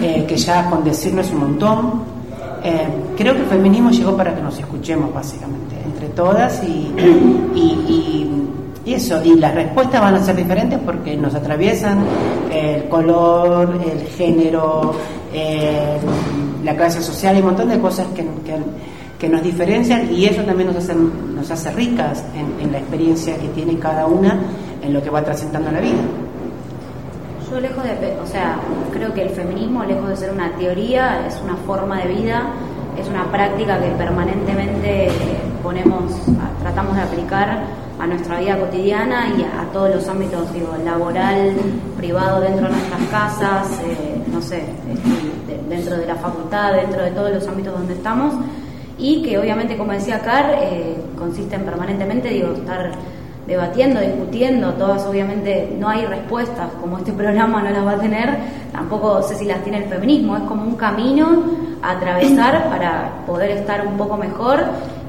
eh, 0.00 0.24
que 0.26 0.36
ya 0.36 0.70
con 0.70 0.82
decirlo 0.82 1.20
es 1.20 1.30
un 1.30 1.40
montón. 1.40 2.02
Eh, 2.64 2.88
creo 3.16 3.34
que 3.34 3.40
el 3.40 3.46
feminismo 3.46 3.90
llegó 3.90 4.16
para 4.16 4.34
que 4.34 4.40
nos 4.40 4.58
escuchemos 4.58 5.12
básicamente, 5.12 5.76
entre 5.84 6.08
todas 6.08 6.62
y, 6.64 6.90
y, 7.54 8.94
eso, 8.94 9.22
y 9.22 9.34
las 9.34 9.54
respuestas 9.54 10.00
van 10.00 10.14
a 10.14 10.24
ser 10.24 10.34
diferentes 10.34 10.78
porque 10.84 11.16
nos 11.16 11.34
atraviesan 11.34 11.98
el 12.50 12.88
color, 12.88 13.78
el 13.84 14.06
género, 14.08 14.94
la 16.64 16.76
clase 16.76 17.02
social, 17.02 17.36
y 17.36 17.40
un 17.40 17.46
montón 17.46 17.68
de 17.68 17.78
cosas 17.78 18.06
que, 18.14 18.24
que 19.20 19.28
nos 19.28 19.42
diferencian 19.42 20.12
y 20.12 20.24
eso 20.24 20.42
también 20.42 20.68
nos 20.68 20.76
hace, 20.76 20.94
nos 20.94 21.50
hace 21.50 21.70
ricas 21.72 22.24
en, 22.34 22.72
la 22.72 22.78
experiencia 22.78 23.36
que 23.36 23.48
tiene 23.48 23.78
cada 23.78 24.06
una 24.06 24.38
en 24.82 24.94
lo 24.94 25.02
que 25.02 25.10
va 25.10 25.22
trascendiendo 25.22 25.70
la 25.70 25.80
vida. 25.80 26.00
Yo 27.50 27.60
lejos 27.60 27.84
de, 27.84 28.16
o 28.22 28.26
sea, 28.26 28.56
creo 28.92 29.12
que 29.12 29.22
el 29.22 29.30
feminismo, 29.30 29.84
lejos 29.84 30.08
de 30.08 30.16
ser 30.16 30.30
una 30.30 30.50
teoría, 30.56 31.26
es 31.26 31.38
una 31.44 31.56
forma 31.66 32.00
de 32.00 32.08
vida, 32.08 32.44
es 32.98 33.08
una 33.08 33.24
práctica 33.30 33.78
que 33.78 33.90
permanentemente 33.90 35.08
ponemos, 35.62 36.12
tratamos 36.62 36.96
de 36.96 37.02
aplicar 37.02 37.64
a 37.98 38.06
nuestra 38.06 38.40
vida 38.40 38.58
cotidiana 38.58 39.28
y 39.36 39.42
a, 39.42 39.70
todos 39.72 39.94
los 39.94 40.08
ámbitos, 40.08 40.50
digo, 40.54 40.74
laboral, 40.82 41.54
privado, 41.98 42.40
dentro 42.40 42.68
de 42.68 42.72
nuestras 42.72 43.02
casas, 43.10 43.80
eh, 43.84 44.09
no 44.32 44.40
sé, 44.42 44.58
este, 44.58 45.68
dentro 45.68 45.96
de 45.96 46.06
la 46.06 46.16
facultad, 46.16 46.74
dentro 46.74 47.02
de 47.02 47.10
todos 47.10 47.32
los 47.32 47.46
ámbitos 47.46 47.72
donde 47.72 47.94
estamos 47.94 48.34
y 48.98 49.22
que 49.22 49.38
obviamente, 49.38 49.76
como 49.76 49.92
decía 49.92 50.20
Car, 50.20 50.54
eh, 50.60 50.96
consisten 51.18 51.62
permanentemente, 51.64 52.28
digo, 52.28 52.52
estar 52.52 52.92
debatiendo, 53.46 54.00
discutiendo, 54.00 54.74
todas 54.74 55.04
obviamente 55.06 55.74
no 55.78 55.88
hay 55.88 56.04
respuestas, 56.04 56.68
como 56.80 56.98
este 56.98 57.12
programa 57.22 57.62
no 57.62 57.70
las 57.70 57.86
va 57.86 57.92
a 57.92 57.98
tener, 57.98 58.38
tampoco 58.72 59.22
sé 59.22 59.34
si 59.36 59.46
las 59.46 59.62
tiene 59.62 59.78
el 59.78 59.84
feminismo, 59.84 60.36
es 60.36 60.42
como 60.44 60.64
un 60.64 60.76
camino 60.76 61.44
a 61.82 61.92
atravesar 61.92 62.68
para 62.68 63.24
poder 63.26 63.50
estar 63.52 63.86
un 63.86 63.96
poco 63.96 64.16
mejor 64.16 64.60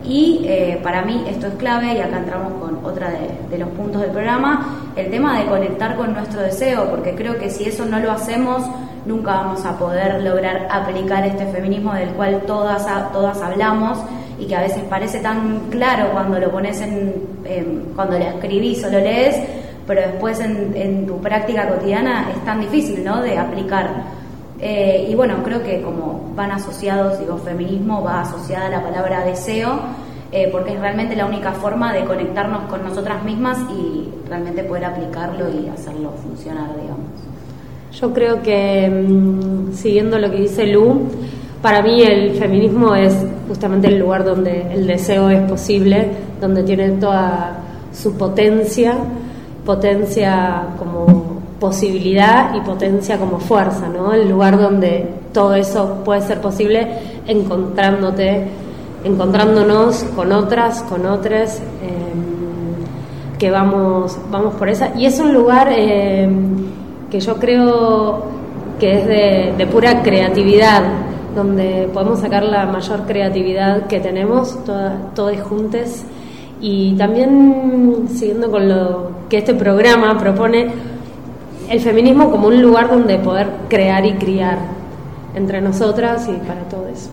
y 0.04 0.46
eh, 0.46 0.80
para 0.82 1.04
mí 1.04 1.24
esto 1.30 1.48
es 1.48 1.54
clave 1.56 1.94
y 1.94 2.00
acá 2.00 2.18
entramos 2.18 2.54
con 2.54 2.84
otra 2.84 3.12
de, 3.50 3.58
los 3.58 3.70
puntos 3.70 4.02
del 4.02 4.12
programa, 4.12 4.92
el 4.96 5.12
tema 5.12 5.40
de 5.40 5.46
conectar 5.46 5.96
con 5.96 6.14
nuestro 6.14 6.42
deseo, 6.42 6.90
porque 6.90 7.14
creo 7.14 7.38
que 7.38 7.50
si 7.50 7.66
eso 7.66 7.86
no 7.86 8.00
lo 8.00 8.12
hacemos, 8.12 8.64
nunca 9.06 9.34
vamos 9.34 9.64
a 9.66 9.78
poder 9.78 10.22
lograr 10.24 10.68
aplicar 10.72 11.26
este 11.26 11.46
feminismo 11.48 11.94
del 11.94 12.10
cual 12.10 12.42
todas, 12.48 12.86
todas 13.12 13.42
hablamos 13.42 14.00
y 14.40 14.46
que 14.46 14.56
a 14.56 14.62
veces 14.62 14.84
parece 14.90 15.20
tan 15.20 15.70
claro 15.70 16.12
cuando 16.12 16.40
lo 16.40 16.52
pones 16.52 16.82
en, 16.82 17.14
cuando 17.96 18.18
lo 18.18 18.26
escribís 18.26 18.84
o 18.84 18.90
lo 18.90 19.00
lees, 19.00 19.36
pero 19.86 20.02
después 20.02 20.40
en, 20.40 20.74
en, 20.76 21.06
tu 21.06 21.20
práctica 21.22 21.68
cotidiana 21.68 22.32
es 22.36 22.44
tan 22.44 22.62
difícil, 22.62 23.04
¿no? 23.04 23.22
De 23.22 23.38
aplicar. 23.38 24.21
Eh, 24.62 25.08
y 25.10 25.16
bueno, 25.16 25.38
creo 25.44 25.64
que 25.64 25.82
como 25.82 26.32
van 26.36 26.52
asociados, 26.52 27.20
digo, 27.20 27.38
feminismo 27.38 28.04
va 28.04 28.22
asociada 28.22 28.68
a 28.68 28.70
la 28.70 28.84
palabra 28.84 29.26
deseo, 29.26 29.80
eh, 30.32 30.50
porque 30.52 30.74
es 30.74 30.80
realmente 30.80 31.16
la 31.16 31.26
única 31.26 31.52
forma 31.52 31.92
de 31.94 32.06
conectarnos 32.06 32.70
con 32.70 32.84
nosotras 32.84 33.24
mismas 33.24 33.58
y 33.72 34.08
realmente 34.30 34.64
poder 34.64 34.86
aplicarlo 34.86 35.50
y 35.50 35.68
hacerlo 35.68 36.12
funcionar, 36.24 36.70
digamos. 36.80 37.10
Yo 37.92 38.14
creo 38.14 38.42
que, 38.42 38.88
mm, 38.88 39.74
siguiendo 39.74 40.20
lo 40.20 40.30
que 40.30 40.38
dice 40.38 40.68
Lu, 40.68 41.10
para 41.62 41.82
mí 41.82 42.02
el 42.04 42.36
feminismo 42.36 42.96
es 42.96 43.16
justamente 43.48 43.88
el 43.88 43.98
lugar 43.98 44.24
donde 44.24 44.72
el 44.74 44.88
deseo 44.88 45.30
es 45.30 45.42
posible, 45.50 46.08
donde 46.40 46.64
tiene 46.64 46.92
toda 46.92 47.58
su 47.92 48.16
potencia, 48.16 48.96
potencia 49.66 50.68
como 50.78 51.31
posibilidad 51.62 52.56
y 52.56 52.60
potencia 52.62 53.20
como 53.20 53.40
fuerza, 53.40 53.88
¿no? 53.88 54.12
El 54.14 54.28
lugar 54.28 54.60
donde 54.60 55.08
todo 55.32 55.54
eso 55.54 56.02
puede 56.04 56.22
ser 56.22 56.42
posible 56.42 56.88
encontrándote, 57.28 58.48
encontrándonos 59.04 60.04
con 60.16 60.32
otras, 60.32 60.82
con 60.82 61.06
otras, 61.06 61.60
em, 61.60 63.38
que 63.38 63.52
vamos, 63.52 64.18
vamos 64.32 64.56
por 64.56 64.70
esa. 64.70 64.90
Y 64.98 65.06
es 65.06 65.20
un 65.20 65.34
lugar 65.36 65.72
em, 65.72 66.66
que 67.12 67.20
yo 67.20 67.36
creo 67.36 68.24
que 68.80 68.94
es 68.98 69.56
de, 69.58 69.68
pura 69.68 70.02
creatividad, 70.02 70.82
donde 71.36 71.88
podemos 71.94 72.22
sacar 72.22 72.42
la 72.42 72.66
mayor 72.66 73.06
creatividad 73.06 73.86
que 73.86 74.00
tenemos, 74.00 74.66
todas, 74.66 75.14
todas 75.14 75.40
juntas. 75.44 76.06
Y 76.60 76.96
también 76.96 78.08
siguiendo 78.10 78.50
con 78.50 78.68
lo 78.68 79.12
que 79.30 79.38
este 79.38 79.54
programa 79.54 80.18
propone, 80.18 80.91
el 81.72 81.80
feminismo 81.80 82.30
como 82.30 82.48
un 82.48 82.62
lugar 82.62 82.90
donde 82.90 83.18
poder 83.18 83.48
crear 83.70 84.06
y 84.06 84.14
criar 84.16 84.58
entre 85.34 85.62
nosotras 85.62 86.28
y 86.28 86.34
para 86.46 86.62
todos. 86.64 87.10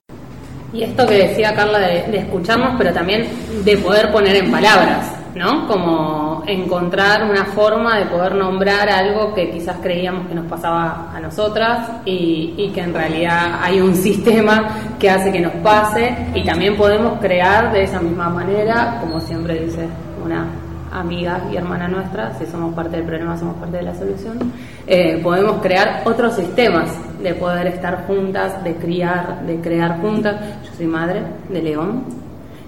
Y 0.72 0.82
esto 0.82 1.06
que 1.06 1.28
decía 1.28 1.54
Carla 1.54 1.78
de, 1.78 2.18
escucharnos, 2.18 2.74
pero 2.76 2.92
también 2.92 3.28
de 3.64 3.76
poder 3.78 4.10
poner 4.10 4.36
en 4.36 4.50
palabras 4.50 5.14
¿no? 5.34 5.68
Como 5.68 6.42
encontrar 6.48 7.30
una 7.30 7.44
forma 7.44 7.98
de 7.98 8.06
poder 8.06 8.34
nombrar 8.34 8.88
algo 8.88 9.32
que 9.34 9.50
quizás 9.50 9.76
creíamos 9.80 10.26
que 10.26 10.34
nos 10.34 10.46
pasaba 10.46 11.12
a 11.14 11.20
nosotras 11.20 11.88
y, 12.04 12.54
y, 12.56 12.70
que 12.70 12.80
en 12.80 12.92
realidad 12.92 13.60
hay 13.62 13.80
un 13.80 13.94
sistema 14.08 14.96
que 14.98 15.08
hace 15.08 15.30
que 15.30 15.38
nos 15.38 15.52
pase 15.62 16.30
y 16.34 16.44
también 16.44 16.76
podemos 16.76 17.20
crear 17.20 17.72
de 17.72 17.84
esa 17.84 18.00
misma 18.00 18.28
manera, 18.30 18.98
como 19.00 19.20
siempre 19.20 19.60
dice 19.60 19.86
una 20.24 20.46
amiga 20.92 21.42
y 21.52 21.56
hermana 21.56 21.88
nuestra, 21.88 22.34
si 22.38 22.46
somos 22.46 22.74
parte 22.74 22.96
del 22.96 23.06
problema, 23.06 23.36
somos 23.36 23.56
parte 23.56 23.78
de 23.78 23.82
la 23.82 23.94
solución, 23.94 24.52
eh, 24.86 25.20
podemos 25.22 25.60
crear 25.62 26.02
otros 26.04 26.34
sistemas 26.34 26.90
de 27.22 27.34
poder 27.34 27.66
estar 27.66 28.06
juntas, 28.06 28.62
de 28.64 28.74
criar, 28.76 29.42
de 29.46 29.60
crear 29.60 30.00
juntas. 30.00 30.36
Yo 30.64 30.70
soy 30.76 30.86
madre 30.86 31.22
de 31.48 31.62
León 31.62 32.04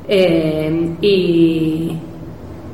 eh, 0.09 0.97
y, 1.01 1.97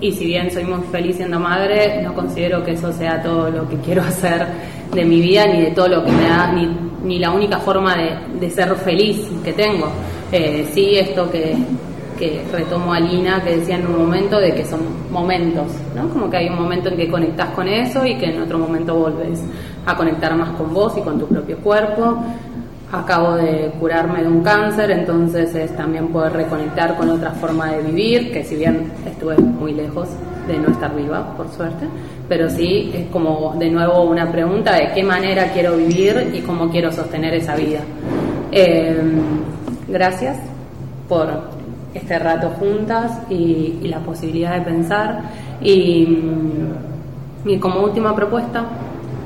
y 0.01 0.13
si 0.13 0.27
bien 0.27 0.51
soy 0.51 0.65
muy 0.65 0.81
feliz 0.91 1.17
siendo 1.17 1.39
madre, 1.39 2.03
no 2.03 2.15
considero 2.15 2.65
que 2.65 2.73
eso 2.73 2.93
sea 2.93 3.23
todo 3.23 3.51
lo 3.51 3.69
que 3.69 3.77
quiero 3.77 4.03
hacer 4.09 4.47
de 4.95 5.05
mi 5.05 5.21
vida, 5.21 5.47
ni 5.47 5.63
de 5.63 5.71
todo 5.71 5.89
lo 5.89 6.05
que 6.05 6.13
me 6.13 6.29
da, 6.29 6.53
ni, 6.53 6.69
ni 7.05 7.19
la 7.19 7.31
única 7.31 7.59
forma 7.59 7.97
de, 7.97 8.39
de 8.41 8.51
ser 8.51 8.75
feliz 8.77 9.29
que 9.45 9.53
tengo. 9.53 9.89
Eh, 10.33 10.67
sí, 10.73 10.97
esto 10.97 11.31
que, 11.31 11.57
que 12.17 12.43
retomo 12.53 12.93
a 12.93 13.01
Lina, 13.01 13.43
que 13.43 13.57
decía 13.57 13.77
en 13.77 13.87
un 13.87 13.99
momento 13.99 14.39
de 14.39 14.55
que 14.55 14.65
son 14.65 14.81
momentos, 15.11 15.67
¿no? 15.95 16.09
Como 16.09 16.31
que 16.31 16.39
hay 16.39 16.49
un 16.49 16.57
momento 16.57 16.89
en 16.89 16.97
que 16.97 17.11
conectas 17.11 17.51
con 17.51 17.69
eso 17.69 18.05
y 18.05 18.17
que 18.17 18.27
en 18.27 18.43
otro 18.43 18.59
momento 18.59 18.95
volves 18.95 19.43
a 19.85 19.97
conectar 19.97 20.35
más 20.37 20.51
con 20.57 20.73
vos 20.73 20.97
y 20.97 21.01
con 21.01 21.19
tu 21.19 21.27
propio 21.27 21.59
cuerpo. 21.59 22.23
Acabo 22.93 23.35
de 23.35 23.73
curarme 23.81 24.23
de 24.23 24.29
un 24.29 24.43
cáncer, 24.43 24.91
entonces 24.93 25.55
es 25.55 25.75
también 25.77 26.09
poder 26.09 26.33
reconectar 26.33 26.97
con 26.97 27.11
otra 27.11 27.33
forma 27.33 27.73
de 27.73 27.83
vivir, 27.83 28.33
que 28.33 28.45
si 28.45 28.57
bien 28.57 28.93
estuve 29.05 29.37
muy 29.39 29.73
lejos 29.73 30.09
de 30.47 30.57
no 30.59 30.69
estar 30.69 30.95
viva, 30.95 31.35
por 31.37 31.49
suerte, 31.51 31.87
pero 32.29 32.49
sí 32.49 32.93
es 32.95 33.07
como 33.09 33.57
de 33.59 33.71
nuevo 33.71 34.03
una 34.05 34.31
pregunta 34.31 34.75
de 34.75 34.93
qué 34.95 35.03
manera 35.03 35.51
quiero 35.53 35.77
vivir 35.77 36.31
y 36.33 36.41
cómo 36.43 36.71
quiero 36.71 36.93
sostener 36.93 37.35
esa 37.35 37.57
vida. 37.57 37.81
Eh, 38.53 39.03
gracias 39.89 40.39
por 41.09 41.56
este 41.97 42.19
rato 42.19 42.51
juntas 42.59 43.19
y, 43.31 43.81
la 43.87 44.01
posibilidad 44.01 44.55
de 44.55 44.63
pensar. 44.63 45.23
Y, 45.61 46.19
y, 47.45 47.59
como 47.59 47.81
última 47.81 48.15
propuesta, 48.15 48.65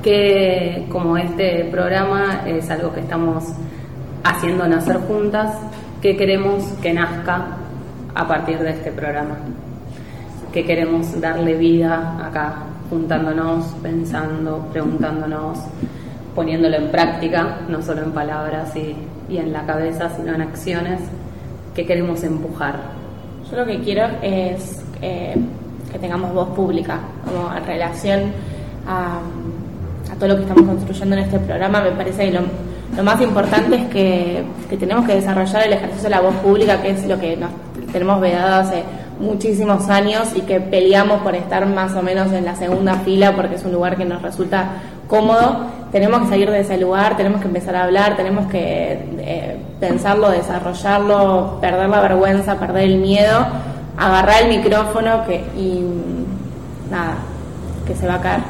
que 0.02 0.86
como 0.90 1.16
este 1.16 1.64
programa 1.70 2.42
es 2.46 2.70
algo 2.70 2.92
que 2.92 3.00
estamos 3.00 3.44
haciendo 4.24 4.66
nacer 4.66 4.98
juntas, 4.98 5.54
que 6.00 6.16
queremos 6.16 6.64
que 6.82 6.92
nazca 6.92 7.56
a 8.14 8.26
partir 8.26 8.58
de 8.58 8.70
este 8.70 8.90
programa, 8.90 9.36
que 10.52 10.64
queremos 10.64 11.20
darle 11.20 11.54
vida 11.54 12.18
acá, 12.24 12.64
juntándonos, 12.88 13.66
pensando, 13.82 14.66
preguntándonos, 14.72 15.58
poniéndolo 16.34 16.76
en 16.76 16.90
práctica, 16.90 17.58
no 17.68 17.82
solo 17.82 18.02
en 18.02 18.12
palabras 18.12 18.74
y, 18.76 18.96
y 19.28 19.38
en 19.38 19.52
la 19.52 19.64
cabeza, 19.64 20.10
sino 20.16 20.34
en 20.34 20.42
acciones 20.42 21.00
que 21.74 21.86
queremos 21.86 22.22
empujar. 22.22 22.76
Yo 23.50 23.56
lo 23.56 23.66
que 23.66 23.80
quiero 23.80 24.06
es 24.22 24.82
eh, 25.02 25.36
que 25.90 25.98
tengamos 25.98 26.32
voz 26.32 26.48
pública, 26.50 27.00
como 27.24 27.54
en 27.56 27.64
relación 27.64 28.32
a, 28.86 29.20
todo 30.18 30.28
lo 30.28 30.36
que 30.36 30.42
estamos 30.42 30.64
construyendo 30.64 31.16
en 31.16 31.22
este 31.22 31.38
programa. 31.38 31.80
Me 31.80 31.92
parece 31.92 32.26
que 32.26 32.32
lo, 32.32 32.40
lo 32.96 33.02
más 33.02 33.20
importante 33.22 33.76
es 33.76 33.86
que, 33.86 34.42
que, 34.68 34.76
tenemos 34.76 35.06
que 35.06 35.14
desarrollar 35.14 35.66
el 35.66 35.72
ejercicio 35.72 36.04
de 36.04 36.10
la 36.10 36.20
voz 36.20 36.34
pública, 36.36 36.82
que 36.82 36.90
es 36.90 37.06
lo 37.06 37.18
que 37.18 37.36
nos 37.36 37.50
tenemos 37.90 38.20
vedado 38.20 38.60
hace 38.60 38.84
muchísimos 39.18 39.88
años 39.88 40.28
y 40.34 40.40
que 40.42 40.60
peleamos 40.60 41.20
por 41.22 41.34
estar 41.34 41.66
más 41.66 41.94
o 41.94 42.02
menos 42.02 42.32
en 42.32 42.44
la 42.44 42.56
segunda 42.56 42.94
fila 42.96 43.36
porque 43.36 43.56
es 43.56 43.64
un 43.64 43.72
lugar 43.72 43.96
que 43.96 44.04
nos 44.04 44.22
resulta 44.22 44.70
cómodo, 45.10 45.66
tenemos 45.90 46.22
que 46.22 46.28
salir 46.28 46.50
de 46.50 46.60
ese 46.60 46.78
lugar, 46.78 47.16
tenemos 47.16 47.40
que 47.40 47.48
empezar 47.48 47.74
a 47.74 47.84
hablar, 47.84 48.16
tenemos 48.16 48.46
que 48.46 48.92
eh, 49.18 49.56
pensarlo, 49.80 50.30
desarrollarlo, 50.30 51.58
perder 51.60 51.88
la 51.88 52.00
vergüenza, 52.00 52.58
perder 52.58 52.84
el 52.84 52.98
miedo, 52.98 53.44
agarrar 53.98 54.44
el 54.44 54.56
micrófono 54.56 55.26
que, 55.26 55.44
y 55.58 55.84
nada, 56.88 57.16
que 57.86 57.94
se 57.96 58.06
va 58.06 58.14
a 58.14 58.20
caer. 58.20 58.40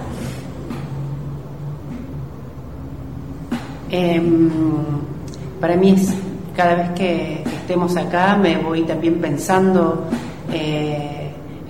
Eh, 3.90 4.22
para 5.60 5.76
mí 5.76 5.92
es 5.92 6.14
cada 6.54 6.74
vez 6.74 6.90
que 6.90 7.42
estemos 7.42 7.96
acá 7.96 8.36
me 8.36 8.56
voy 8.58 8.82
también 8.82 9.20
pensando 9.20 10.04
eh, 10.52 11.19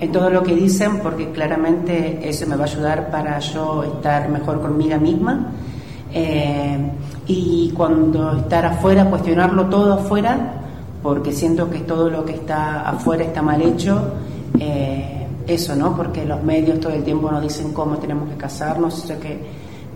en 0.01 0.11
todo 0.11 0.31
lo 0.31 0.41
que 0.41 0.55
dicen 0.55 0.99
porque 0.99 1.29
claramente 1.29 2.27
eso 2.27 2.47
me 2.47 2.55
va 2.55 2.63
a 2.63 2.67
ayudar 2.67 3.11
para 3.11 3.37
yo 3.37 3.83
estar 3.83 4.27
mejor 4.29 4.59
conmigo 4.59 4.97
misma. 4.99 5.51
Eh, 6.11 6.77
y 7.27 7.71
cuando 7.77 8.35
estar 8.35 8.65
afuera 8.65 9.05
cuestionarlo 9.05 9.67
todo 9.67 9.93
afuera 9.93 10.55
porque 11.01 11.31
siento 11.31 11.69
que 11.69 11.79
todo 11.79 12.09
lo 12.09 12.25
que 12.25 12.33
está 12.33 12.81
afuera 12.81 13.23
está 13.23 13.41
mal 13.41 13.61
hecho 13.61 14.01
eh, 14.59 15.25
eso 15.47 15.73
no 15.73 15.95
porque 15.95 16.25
los 16.25 16.43
medios 16.43 16.81
todo 16.81 16.91
el 16.91 17.03
tiempo 17.03 17.31
nos 17.31 17.41
dicen 17.41 17.71
cómo 17.71 17.97
tenemos 17.97 18.27
que 18.27 18.35
casarnos 18.35 19.05
eso 19.05 19.17
que, 19.21 19.39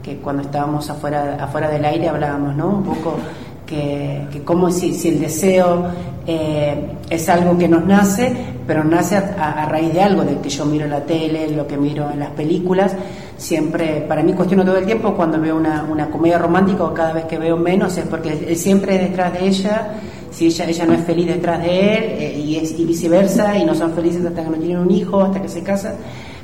que 0.02 0.18
cuando 0.18 0.44
estábamos 0.44 0.90
afuera 0.90 1.36
afuera 1.38 1.70
del 1.70 1.84
aire 1.84 2.08
hablábamos 2.08 2.56
no 2.56 2.70
un 2.70 2.84
poco 2.84 3.18
que, 3.66 4.28
que 4.32 4.44
como 4.44 4.70
si, 4.72 4.94
si, 4.94 5.10
el 5.10 5.20
deseo 5.20 5.86
eh, 6.26 6.92
es 7.10 7.30
algo 7.30 7.58
que 7.58 7.68
nos 7.68 7.86
nace, 7.86 8.55
pero 8.68 8.84
nace 8.84 9.16
a, 9.16 9.66
raíz 9.70 9.94
de 9.94 10.02
algo, 10.02 10.24
de 10.24 10.40
que 10.40 10.50
yo 10.50 10.66
miro 10.66 10.88
la 10.88 11.02
tele, 11.02 11.50
lo 11.50 11.68
que 11.68 11.78
miro 11.78 12.10
en 12.12 12.20
las 12.20 12.32
películas. 12.32 12.96
Siempre, 13.38 14.06
para 14.08 14.24
mí 14.24 14.34
cuestiono 14.34 14.64
todo 14.64 14.78
el 14.78 14.86
tiempo 14.86 15.14
cuando 15.14 15.40
veo 15.40 15.56
una, 15.56 15.84
una 15.84 16.08
comedia 16.10 16.40
romántica 16.40 16.84
o 16.84 16.94
cada 16.94 17.14
vez 17.14 17.26
que 17.26 17.38
veo 17.38 17.58
menos, 17.58 17.98
es 17.98 18.06
porque 18.06 18.32
él 18.48 18.56
siempre 18.56 18.98
detrás 18.98 19.34
de 19.34 19.48
ella, 19.48 19.94
si 20.32 20.48
ella, 20.48 20.66
ella 20.66 20.86
no 20.86 20.94
es 20.94 21.02
feliz 21.02 21.28
detrás 21.28 21.62
de 21.62 21.98
él, 21.98 22.04
eh, 22.04 22.40
y, 22.40 22.56
es, 22.58 22.78
y 22.78 22.86
viceversa, 22.86 23.58
y 23.58 23.66
no 23.66 23.76
son 23.76 23.94
felices 23.94 24.26
hasta 24.26 24.44
que 24.44 24.50
no 24.50 24.58
tienen 24.58 24.80
un 24.80 24.92
hijo, 24.92 25.22
hasta 25.22 25.42
que 25.42 25.50
se 25.50 25.62
casan. 25.62 25.96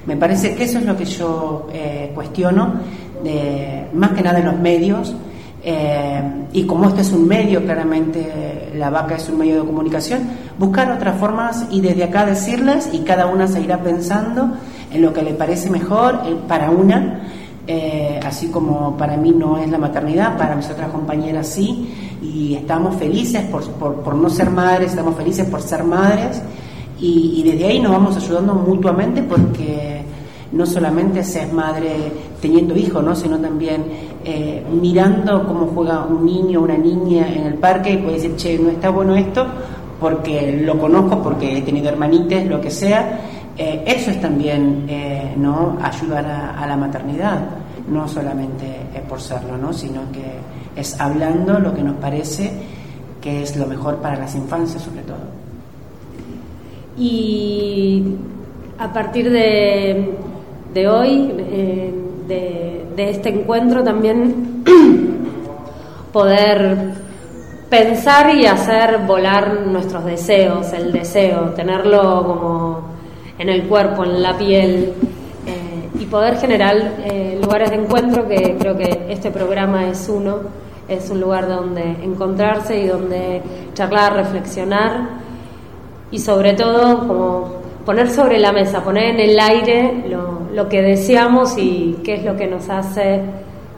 Me 0.05 0.15
parece 0.15 0.55
que 0.55 0.63
eso 0.63 0.79
es 0.79 0.85
lo 0.85 0.97
que 0.97 1.05
yo 1.05 1.67
eh, 1.73 2.11
cuestiono, 2.13 2.73
de, 3.23 3.87
más 3.93 4.11
que 4.11 4.21
nada 4.21 4.39
en 4.39 4.45
los 4.45 4.59
medios, 4.59 5.15
eh, 5.63 6.21
y 6.53 6.63
como 6.65 6.87
este 6.87 7.01
es 7.01 7.11
un 7.11 7.27
medio, 7.27 7.63
claramente 7.63 8.71
la 8.75 8.89
vaca 8.89 9.15
es 9.15 9.29
un 9.29 9.37
medio 9.37 9.61
de 9.61 9.67
comunicación, 9.67 10.21
buscar 10.57 10.91
otras 10.91 11.19
formas 11.19 11.65
y 11.69 11.81
desde 11.81 12.03
acá 12.03 12.25
decirlas 12.25 12.89
y 12.91 12.99
cada 12.99 13.27
una 13.27 13.47
se 13.47 13.61
irá 13.61 13.77
pensando 13.81 14.49
en 14.91 15.01
lo 15.01 15.13
que 15.13 15.21
le 15.21 15.33
parece 15.33 15.69
mejor 15.69 16.21
eh, 16.25 16.35
para 16.47 16.71
una, 16.71 17.21
eh, 17.67 18.19
así 18.25 18.47
como 18.47 18.97
para 18.97 19.17
mí 19.17 19.31
no 19.31 19.59
es 19.59 19.69
la 19.69 19.77
maternidad, 19.77 20.35
para 20.35 20.55
mis 20.55 20.67
otras 20.69 20.89
compañeras 20.89 21.47
sí, 21.47 22.17
y 22.23 22.55
estamos 22.55 22.95
felices 22.95 23.43
por, 23.43 23.63
por, 23.73 23.95
por 23.97 24.15
no 24.15 24.29
ser 24.29 24.49
madres, 24.49 24.91
estamos 24.91 25.15
felices 25.15 25.47
por 25.47 25.61
ser 25.61 25.83
madres. 25.83 26.41
Y, 26.99 27.33
y 27.37 27.51
desde 27.51 27.65
ahí 27.65 27.79
nos 27.79 27.91
vamos 27.91 28.15
ayudando 28.15 28.53
mutuamente 28.53 29.23
porque 29.23 30.03
no 30.51 30.65
solamente 30.65 31.23
se 31.23 31.43
es 31.43 31.53
madre 31.53 32.11
teniendo 32.41 32.75
hijos, 32.75 33.03
¿no? 33.03 33.15
sino 33.15 33.37
también 33.37 33.83
eh, 34.23 34.63
mirando 34.69 35.45
cómo 35.47 35.67
juega 35.67 36.05
un 36.05 36.25
niño 36.25 36.59
o 36.59 36.63
una 36.63 36.77
niña 36.77 37.27
en 37.27 37.47
el 37.47 37.55
parque 37.55 37.93
y 37.93 37.97
puede 37.97 38.15
decir, 38.15 38.35
che, 38.35 38.59
no 38.59 38.69
está 38.69 38.89
bueno 38.89 39.15
esto, 39.15 39.45
porque 39.99 40.61
lo 40.63 40.77
conozco, 40.77 41.21
porque 41.21 41.57
he 41.57 41.61
tenido 41.61 41.89
hermanites, 41.89 42.47
lo 42.47 42.61
que 42.61 42.69
sea. 42.69 43.19
Eh, 43.57 43.83
eso 43.85 44.11
es 44.11 44.21
también 44.21 44.85
eh, 44.87 45.33
¿no? 45.37 45.77
ayudar 45.81 46.25
a, 46.25 46.65
la 46.65 46.77
maternidad, 46.77 47.41
no 47.89 48.07
solamente 48.07 48.65
por 49.09 49.19
serlo, 49.19 49.57
¿no? 49.57 49.73
sino 49.73 50.01
que 50.11 50.79
es 50.79 50.99
hablando 50.99 51.59
lo 51.59 51.73
que 51.73 51.83
nos 51.83 51.95
parece 51.95 52.51
que 53.19 53.43
es 53.43 53.55
lo 53.55 53.67
mejor 53.67 53.97
para 53.97 54.17
las 54.17 54.35
infancias 54.35 54.81
sobre 54.81 55.01
todo. 55.01 55.41
Y 56.97 58.15
a 58.77 58.91
partir 58.91 59.29
de, 59.29 60.15
de 60.73 60.87
hoy, 60.87 61.91
de, 62.31 63.09
este 63.09 63.29
encuentro 63.29 63.83
también 63.83 64.63
poder 66.13 66.93
pensar 67.69 68.35
y 68.35 68.45
hacer 68.45 68.99
volar 69.07 69.61
nuestros 69.67 70.05
deseos, 70.05 70.71
el 70.73 70.91
deseo, 70.91 71.49
tenerlo 71.55 72.23
como 72.25 72.81
en 73.39 73.49
el 73.49 73.63
cuerpo, 73.63 74.03
en 74.03 74.21
la 74.21 74.37
piel 74.37 74.93
eh, 75.47 75.89
y 75.99 76.05
poder 76.05 76.37
generar 76.37 76.75
eh, 77.05 77.39
lugares 77.41 77.71
de 77.71 77.77
encuentro 77.77 78.27
que 78.27 78.55
creo 78.59 78.77
que 78.77 79.07
este 79.09 79.31
programa 79.31 79.87
es 79.87 80.07
uno, 80.09 80.39
es 80.87 81.09
un 81.09 81.19
lugar 81.19 81.47
donde 81.47 81.81
encontrarse 82.03 82.79
y 82.79 82.87
donde 82.87 83.41
charlar, 83.73 84.15
reflexionar 84.15 85.21
y 86.11 86.19
sobre 86.19 86.53
todo 86.53 87.07
como 87.07 87.60
poner 87.85 88.09
sobre 88.09 88.39
la 88.39 88.51
mesa, 88.51 88.83
poner 88.83 89.15
en 89.15 89.19
el 89.19 89.39
aire 89.39 90.05
lo, 90.09 90.41
lo, 90.53 90.69
que 90.69 90.81
deseamos 90.81 91.57
y 91.57 91.99
qué 92.03 92.15
es 92.15 92.25
lo 92.25 92.35
que 92.35 92.47
nos 92.47 92.69
hace, 92.69 93.21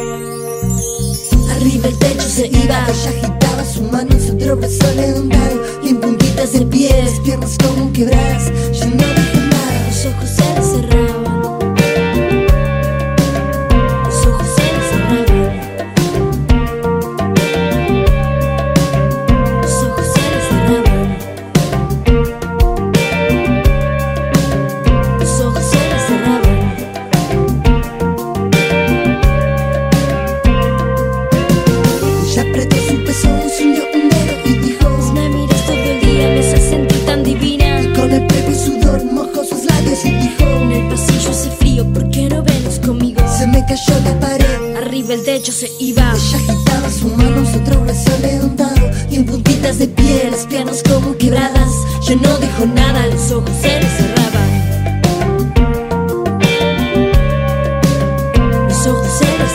Arriba 1.56 1.88
el 1.88 1.98
techo 1.98 2.28
se 2.28 2.46
iba 2.46 2.86
Ella 2.88 3.10
agitaba 3.18 3.64
su 3.64 3.82
mano 3.82 4.10
en 4.12 4.26
su 4.26 4.34
otro 4.34 4.56
brazo 4.56 4.94
levantado 4.96 5.60
Y 5.84 5.88
en 5.90 6.00
puntitas 6.00 6.52
de 6.52 6.66
pie, 6.66 7.02
las 7.04 7.20
piernas 7.20 7.56
como 7.62 7.92
quebradas 7.92 8.52
Yo 8.72 8.86
no 8.86 9.29
Techo 45.40 45.52
se 45.52 45.72
iba. 45.78 46.02
Ella 46.02 46.36
agitaba 46.36 46.90
su 46.90 47.08
mano 47.08 47.50
su 47.50 47.60
otro 47.60 47.80
brazo 47.80 48.10
levantado 48.20 48.90
Y 49.10 49.16
en 49.16 49.24
puntitas 49.24 49.78
de 49.78 49.88
pie, 49.88 50.28
las 50.30 50.44
piernas 50.46 50.82
como 50.86 51.16
quebradas 51.16 51.72
Yo 52.06 52.16
no 52.16 52.36
dijo 52.36 52.66
nada, 52.66 53.04
se 53.04 53.14
Los 53.14 53.30
ojos 53.32 53.50
se 53.62 53.78
le 53.78 53.86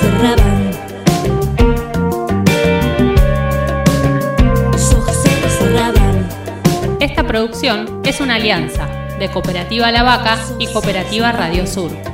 cerraban. 0.01 0.71
Los 4.71 4.93
ojos 4.93 5.15
se 5.23 5.29
le 5.29 5.49
cerraban. 5.59 6.27
Esta 6.99 7.27
producción 7.27 8.01
es 8.03 8.19
una 8.21 8.36
alianza 8.36 8.88
de 9.19 9.29
Cooperativa 9.29 9.91
La 9.91 10.01
Vaca 10.01 10.39
y 10.57 10.65
Cooperativa 10.65 11.31
Radio 11.31 11.67
Sur. 11.67 12.05